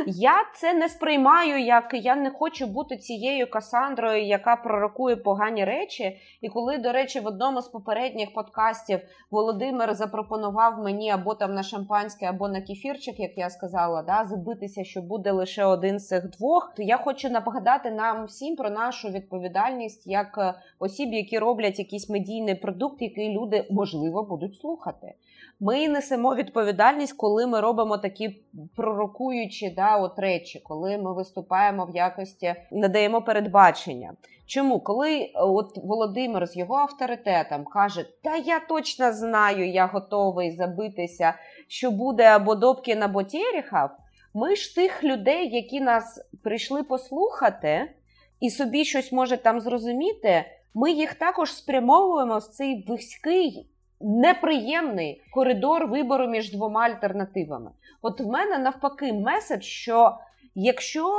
Я 0.07 0.33
це 0.55 0.73
не 0.73 0.89
сприймаю 0.89 1.59
як 1.59 1.93
я 1.93 2.15
не 2.15 2.31
хочу 2.31 2.67
бути 2.67 2.97
цією 2.97 3.49
Касандрою, 3.49 4.25
яка 4.25 4.55
пророкує 4.55 5.15
погані 5.15 5.65
речі. 5.65 6.17
І 6.41 6.49
коли, 6.49 6.77
до 6.77 6.91
речі, 6.91 7.19
в 7.19 7.27
одному 7.27 7.61
з 7.61 7.67
попередніх 7.67 8.33
подкастів 8.33 8.99
Володимир 9.31 9.95
запропонував 9.95 10.79
мені 10.79 11.11
або 11.11 11.35
там 11.35 11.53
на 11.53 11.63
шампанське, 11.63 12.25
або 12.25 12.47
на 12.47 12.61
кефірчик, 12.61 13.19
як 13.19 13.37
я 13.37 13.49
сказала, 13.49 14.01
да, 14.01 14.25
забитися, 14.25 14.83
що 14.83 15.01
буде 15.01 15.31
лише 15.31 15.65
один 15.65 15.99
з 15.99 16.07
цих 16.07 16.29
двох, 16.29 16.73
то 16.77 16.83
я 16.83 16.97
хочу 16.97 17.29
нагадати 17.29 17.91
нам 17.91 18.25
всім 18.25 18.55
про 18.55 18.69
нашу 18.69 19.09
відповідальність 19.09 20.07
як 20.07 20.37
е, 20.37 20.53
осіб, 20.79 21.13
які 21.13 21.39
роблять 21.39 21.79
якийсь 21.79 22.09
медійний 22.09 22.55
продукт, 22.55 23.01
який 23.01 23.37
люди 23.37 23.65
можливо 23.69 24.23
будуть 24.23 24.55
слухати. 24.55 25.13
Ми 25.61 25.87
несемо 25.87 26.35
відповідальність, 26.35 27.17
коли 27.17 27.47
ми 27.47 27.61
робимо 27.61 27.97
такі 27.97 28.43
пророкуючі 28.75 29.69
да, 29.69 29.97
от 29.97 30.19
речі, 30.19 30.59
коли 30.59 30.97
ми 30.97 31.13
виступаємо 31.13 31.85
в 31.85 31.95
якості, 31.95 32.55
надаємо 32.71 33.21
передбачення. 33.21 34.13
Чому? 34.45 34.79
Коли 34.79 35.19
е, 35.19 35.31
от 35.35 35.77
Володимир 35.77 36.47
з 36.47 36.57
його 36.57 36.75
авторитетом 36.75 37.65
каже, 37.65 38.05
та 38.23 38.35
я 38.35 38.59
точно 38.59 39.13
знаю, 39.13 39.71
я 39.71 39.85
готовий 39.85 40.55
забитися, 40.55 41.33
що 41.67 41.91
буде 41.91 42.23
або 42.23 42.55
Добкін, 42.55 43.03
або 43.03 43.23
Терехов, 43.23 43.89
ми 44.33 44.55
ж 44.55 44.75
тих 44.75 45.03
людей, 45.03 45.55
які 45.55 45.81
нас 45.81 46.29
прийшли 46.43 46.83
послухати 46.83 47.91
і 48.39 48.49
собі 48.49 48.85
щось 48.85 49.11
може 49.11 49.37
там 49.37 49.61
зрозуміти, 49.61 50.45
ми 50.73 50.91
їх 50.91 51.13
також 51.13 51.53
спрямовуємо 51.53 52.37
в 52.37 52.43
цей 52.43 52.85
вузький 52.87 53.69
неприємний 54.01 55.21
коридор 55.31 55.87
вибору 55.87 56.27
між 56.27 56.51
двома 56.51 56.81
альтернативами. 56.81 57.71
От 58.01 58.21
в 58.21 58.27
мене 58.27 58.57
навпаки 58.57 59.13
меседж, 59.13 59.63
що 59.63 60.17
якщо 60.55 61.09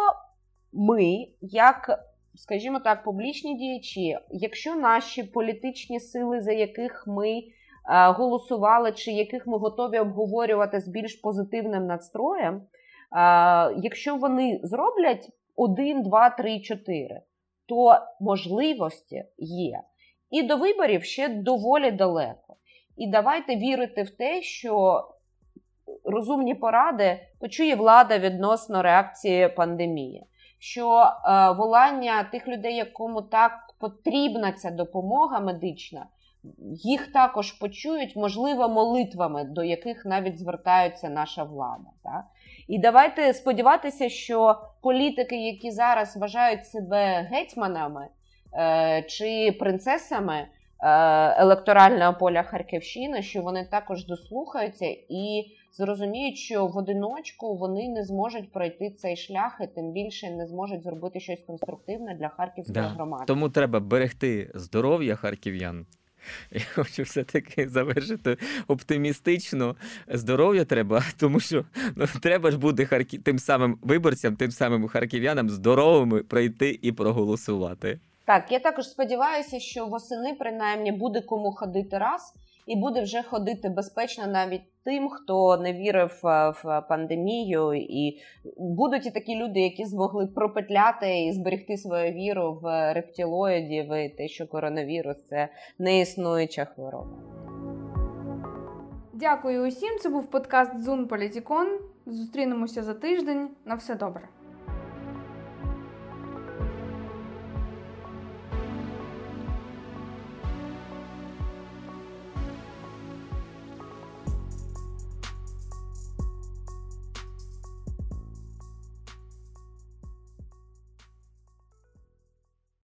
ми, 0.73 1.27
як, 1.41 2.01
скажімо 2.35 2.81
так, 2.81 3.05
публічні 3.05 3.55
діячі, 3.55 4.19
якщо 4.31 4.75
наші 4.75 5.23
політичні 5.23 6.01
сили, 6.01 6.41
за 6.41 6.53
яких 6.53 7.05
ми 7.07 7.31
е, 7.31 7.43
голосували, 8.11 8.93
чи 8.93 9.13
яких 9.13 9.47
ми 9.47 9.59
готові 9.59 9.99
обговорювати 9.99 10.81
з 10.81 10.89
більш 10.89 11.15
позитивним 11.15 11.87
надстроєм, 11.87 12.55
е, 12.57 12.63
якщо 13.83 14.17
вони 14.17 14.61
зроблять 14.63 15.29
1, 15.57 16.03
2, 16.03 16.31
3, 16.31 16.61
4, 16.61 17.23
то 17.67 17.99
можливості 18.21 19.25
є. 19.39 19.81
І 20.31 20.43
до 20.43 20.57
виборів 20.57 21.05
ще 21.05 21.29
доволі 21.29 21.91
далеко. 21.91 22.57
І 22.97 23.07
давайте 23.07 23.57
вірити 23.57 24.03
в 24.03 24.11
те, 24.11 24.43
що 24.43 25.05
розумні 26.05 26.55
поради 26.55 27.21
почує 27.41 27.75
влада 27.75 28.19
відносно 28.19 28.83
реакції 28.83 29.49
пандемії, 29.49 30.27
що 30.59 31.03
е, 31.03 31.51
волання 31.51 32.25
тих 32.25 32.49
людей, 32.49 32.77
якому 32.77 33.23
так 33.23 33.53
потрібна 33.79 34.53
ця 34.53 34.71
допомога 34.71 35.41
медична, 35.41 36.07
їх 36.85 37.13
також 37.13 37.53
почують, 37.53 38.17
можливо, 38.17 38.69
молитвами, 38.69 39.45
до 39.45 39.65
яких 39.65 40.07
навіть 40.07 40.39
звертаються 40.39 41.09
наша 41.09 41.45
влада. 41.45 41.91
Так? 42.05 42.25
І 42.69 42.79
давайте 42.79 43.35
сподіватися, 43.35 44.09
що 44.09 44.61
політики, 44.83 45.37
які 45.37 45.71
зараз 45.71 46.17
вважають 46.17 46.67
себе 46.67 47.29
гетьманами 47.33 48.09
е, 48.55 49.03
чи 49.03 49.57
принцесами 49.59 50.47
електорального 50.83 52.15
поля 52.15 52.43
Харківщини, 52.43 53.23
що 53.23 53.43
вони 53.43 53.69
також 53.71 54.07
дослухаються 54.07 54.87
і 55.09 55.45
зрозуміють, 55.73 56.37
що 56.37 56.67
в 56.67 56.77
одиночку 56.77 57.57
вони 57.57 57.89
не 57.89 58.05
зможуть 58.05 58.53
пройти 58.53 58.91
цей 58.91 59.17
шлях, 59.17 59.59
і 59.61 59.67
тим 59.67 59.93
більше 59.93 60.31
не 60.31 60.47
зможуть 60.47 60.83
зробити 60.83 61.21
щось 61.21 61.43
конструктивне 61.47 62.15
для 62.15 62.29
харківської 62.29 62.75
Да. 62.75 62.89
громади. 62.89 63.25
Тому 63.27 63.49
треба 63.49 63.81
берегти 63.81 64.51
здоров'я 64.55 65.17
харків'ян. 65.17 65.87
Я 66.51 66.61
хочу 66.75 67.03
все-таки 67.03 67.69
завершити 67.69 68.37
оптимістично. 68.69 69.77
Здоров'я 70.09 70.65
треба, 70.65 71.03
тому 71.17 71.41
що 71.41 71.65
ну, 71.97 72.07
треба 72.23 72.51
ж 72.51 72.59
бути 72.59 72.87
харкі... 72.87 73.19
тим 73.19 73.39
самим 73.39 73.79
виборцям, 73.83 74.37
тим 74.37 74.51
самим 74.51 74.89
харків'янам 74.89 75.51
здоровими 75.51 76.23
прийти 76.23 76.79
і 76.83 76.93
проголосувати. 76.93 78.01
Так, 78.31 78.53
я 78.53 78.59
також 78.59 78.89
сподіваюся, 78.89 79.61
що 79.61 79.87
восени 79.87 80.35
принаймні 80.35 80.93
буде 80.93 81.21
кому 81.21 81.53
ходити 81.53 81.99
раз, 81.99 82.35
і 82.67 82.77
буде 82.77 83.03
вже 83.03 83.23
ходити 83.23 83.69
безпечно 83.69 84.27
навіть 84.27 84.63
тим, 84.85 85.09
хто 85.09 85.57
не 85.57 85.73
вірив 85.73 86.21
е, 86.25 86.51
в 86.51 86.83
пандемію, 86.89 87.75
і 87.75 88.21
будуть 88.57 89.07
і 89.07 89.11
такі 89.11 89.37
люди, 89.37 89.61
які 89.61 89.85
змогли 89.85 90.27
пропетляти 90.27 91.25
і 91.25 91.33
зберегти 91.33 91.77
свою 91.77 92.13
віру 92.13 92.59
в 92.63 92.95
рептилоїдів 92.95 93.93
і 93.95 94.09
те, 94.09 94.29
що 94.29 94.47
коронавірус 94.47 95.17
це 95.29 95.49
не 95.79 96.01
існуюча 96.01 96.65
хвороба. 96.65 97.17
Дякую 99.13 99.69
усім. 99.69 99.99
Це 100.01 100.09
був 100.09 100.31
подкаст 100.31 100.83
Зун 100.85 101.09
Політікон. 101.09 101.79
Зустрінемося 102.07 102.83
за 102.83 102.95
тиждень. 102.95 103.49
На 103.65 103.75
все 103.75 103.95
добре. 103.95 104.29